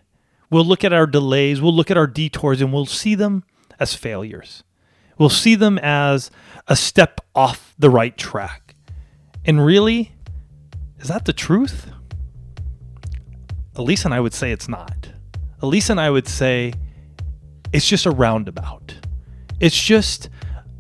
will 0.51 0.65
look 0.65 0.85
at 0.85 0.93
our 0.95 1.07
delays, 1.07 1.61
we'll 1.61 1.75
look 1.75 1.91
at 1.91 1.99
our 1.99 2.07
detours, 2.07 2.63
and 2.63 2.73
we'll 2.73 2.87
see 2.87 3.15
them 3.15 3.45
as 3.79 3.95
failures. 3.95 4.65
We'll 5.19 5.29
see 5.29 5.55
them 5.55 5.79
as 5.79 6.31
a 6.67 6.77
step 6.77 7.21
off 7.35 7.75
the 7.79 7.91
right 7.91 8.17
track. 8.17 8.75
And 9.45 9.65
really, 9.65 10.13
is 10.99 11.09
that 11.09 11.25
the 11.25 11.33
truth? 11.33 11.91
Elise 13.77 14.05
and 14.05 14.15
I 14.15 14.21
would 14.21 14.35
say 14.35 14.53
it's 14.53 14.69
not. 14.69 15.09
Elise 15.61 15.91
and 15.91 16.01
I 16.01 16.11
would 16.11 16.29
say 16.29 16.73
it's 17.73 17.87
just 17.87 18.07
a 18.07 18.11
roundabout. 18.11 18.95
It's 19.61 19.81
just 19.81 20.29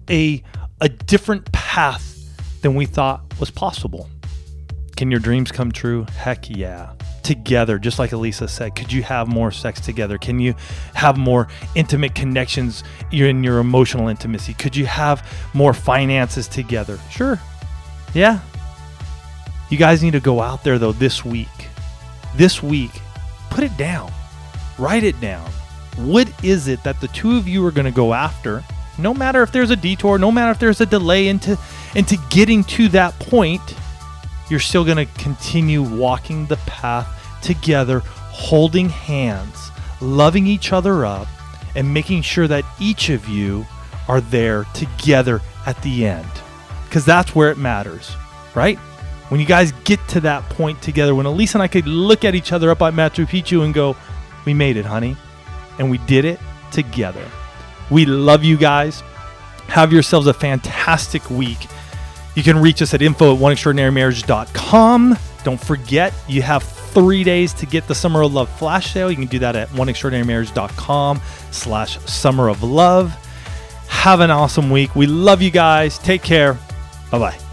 a 0.08 0.42
a 0.80 0.88
different 0.88 1.50
path 1.50 2.16
than 2.62 2.74
we 2.74 2.86
thought 2.86 3.22
was 3.40 3.50
possible. 3.50 4.08
Can 4.96 5.10
your 5.10 5.20
dreams 5.20 5.50
come 5.50 5.72
true? 5.72 6.06
Heck 6.16 6.48
yeah. 6.48 6.92
Together, 7.28 7.78
just 7.78 7.98
like 7.98 8.12
Elisa 8.12 8.48
said, 8.48 8.74
could 8.74 8.90
you 8.90 9.02
have 9.02 9.28
more 9.28 9.50
sex 9.50 9.80
together? 9.80 10.16
Can 10.16 10.40
you 10.40 10.54
have 10.94 11.18
more 11.18 11.46
intimate 11.74 12.14
connections 12.14 12.82
in 13.12 13.44
your 13.44 13.58
emotional 13.58 14.08
intimacy? 14.08 14.54
Could 14.54 14.74
you 14.74 14.86
have 14.86 15.30
more 15.52 15.74
finances 15.74 16.48
together? 16.48 16.98
Sure. 17.10 17.38
Yeah. 18.14 18.40
You 19.68 19.76
guys 19.76 20.02
need 20.02 20.12
to 20.12 20.20
go 20.20 20.40
out 20.40 20.64
there 20.64 20.78
though 20.78 20.92
this 20.92 21.22
week. 21.22 21.68
This 22.34 22.62
week, 22.62 22.92
put 23.50 23.62
it 23.62 23.76
down. 23.76 24.10
Write 24.78 25.04
it 25.04 25.20
down. 25.20 25.50
What 25.96 26.32
is 26.42 26.66
it 26.66 26.82
that 26.84 26.98
the 27.02 27.08
two 27.08 27.36
of 27.36 27.46
you 27.46 27.62
are 27.66 27.70
going 27.70 27.84
to 27.84 27.90
go 27.90 28.14
after? 28.14 28.64
No 28.96 29.12
matter 29.12 29.42
if 29.42 29.52
there's 29.52 29.70
a 29.70 29.76
detour, 29.76 30.18
no 30.18 30.32
matter 30.32 30.50
if 30.50 30.58
there's 30.58 30.80
a 30.80 30.86
delay 30.86 31.28
into 31.28 31.58
into 31.94 32.16
getting 32.30 32.64
to 32.64 32.88
that 32.88 33.12
point, 33.18 33.74
you're 34.48 34.60
still 34.60 34.82
going 34.82 34.96
to 34.96 35.20
continue 35.20 35.82
walking 35.82 36.46
the 36.46 36.56
path 36.56 37.16
together, 37.42 38.00
holding 38.04 38.88
hands, 38.88 39.70
loving 40.00 40.46
each 40.46 40.72
other 40.72 41.04
up, 41.04 41.26
and 41.74 41.92
making 41.92 42.22
sure 42.22 42.48
that 42.48 42.64
each 42.80 43.10
of 43.10 43.28
you 43.28 43.66
are 44.08 44.20
there 44.20 44.64
together 44.74 45.40
at 45.66 45.80
the 45.82 46.06
end. 46.06 46.28
Because 46.84 47.04
that's 47.04 47.34
where 47.34 47.50
it 47.50 47.58
matters, 47.58 48.16
right? 48.54 48.78
When 49.28 49.40
you 49.40 49.46
guys 49.46 49.72
get 49.84 50.00
to 50.08 50.20
that 50.20 50.42
point 50.48 50.80
together, 50.80 51.14
when 51.14 51.26
Elise 51.26 51.54
and 51.54 51.62
I 51.62 51.68
could 51.68 51.86
look 51.86 52.24
at 52.24 52.34
each 52.34 52.52
other 52.52 52.70
up 52.70 52.80
at 52.80 52.94
Machu 52.94 53.26
Picchu 53.26 53.64
and 53.64 53.74
go, 53.74 53.94
We 54.46 54.54
made 54.54 54.76
it, 54.78 54.86
honey. 54.86 55.16
And 55.78 55.90
we 55.90 55.98
did 55.98 56.24
it 56.24 56.40
together. 56.72 57.24
We 57.90 58.06
love 58.06 58.42
you 58.42 58.56
guys. 58.56 59.02
Have 59.68 59.92
yourselves 59.92 60.26
a 60.26 60.34
fantastic 60.34 61.28
week. 61.28 61.66
You 62.34 62.42
can 62.42 62.58
reach 62.58 62.80
us 62.80 62.94
at 62.94 63.02
info 63.02 63.34
at 63.34 63.40
oneextraordinarymarriage.com. 63.40 65.18
Don't 65.44 65.60
forget, 65.60 66.14
you 66.26 66.42
have 66.42 66.62
three 66.98 67.22
days 67.22 67.52
to 67.54 67.66
get 67.66 67.86
the 67.86 67.94
Summer 67.94 68.22
of 68.22 68.32
Love 68.34 68.48
flash 68.58 68.92
sale. 68.92 69.10
You 69.10 69.16
can 69.16 69.26
do 69.26 69.38
that 69.38 69.54
at 69.54 69.68
oneextraordinarymarriage.com 69.68 71.20
slash 71.52 71.98
summer 72.00 72.48
of 72.48 72.62
love. 72.62 73.14
Have 73.88 74.20
an 74.20 74.30
awesome 74.30 74.70
week. 74.70 74.94
We 74.96 75.06
love 75.06 75.40
you 75.40 75.50
guys. 75.50 75.98
Take 75.98 76.22
care. 76.22 76.58
Bye-bye. 77.10 77.47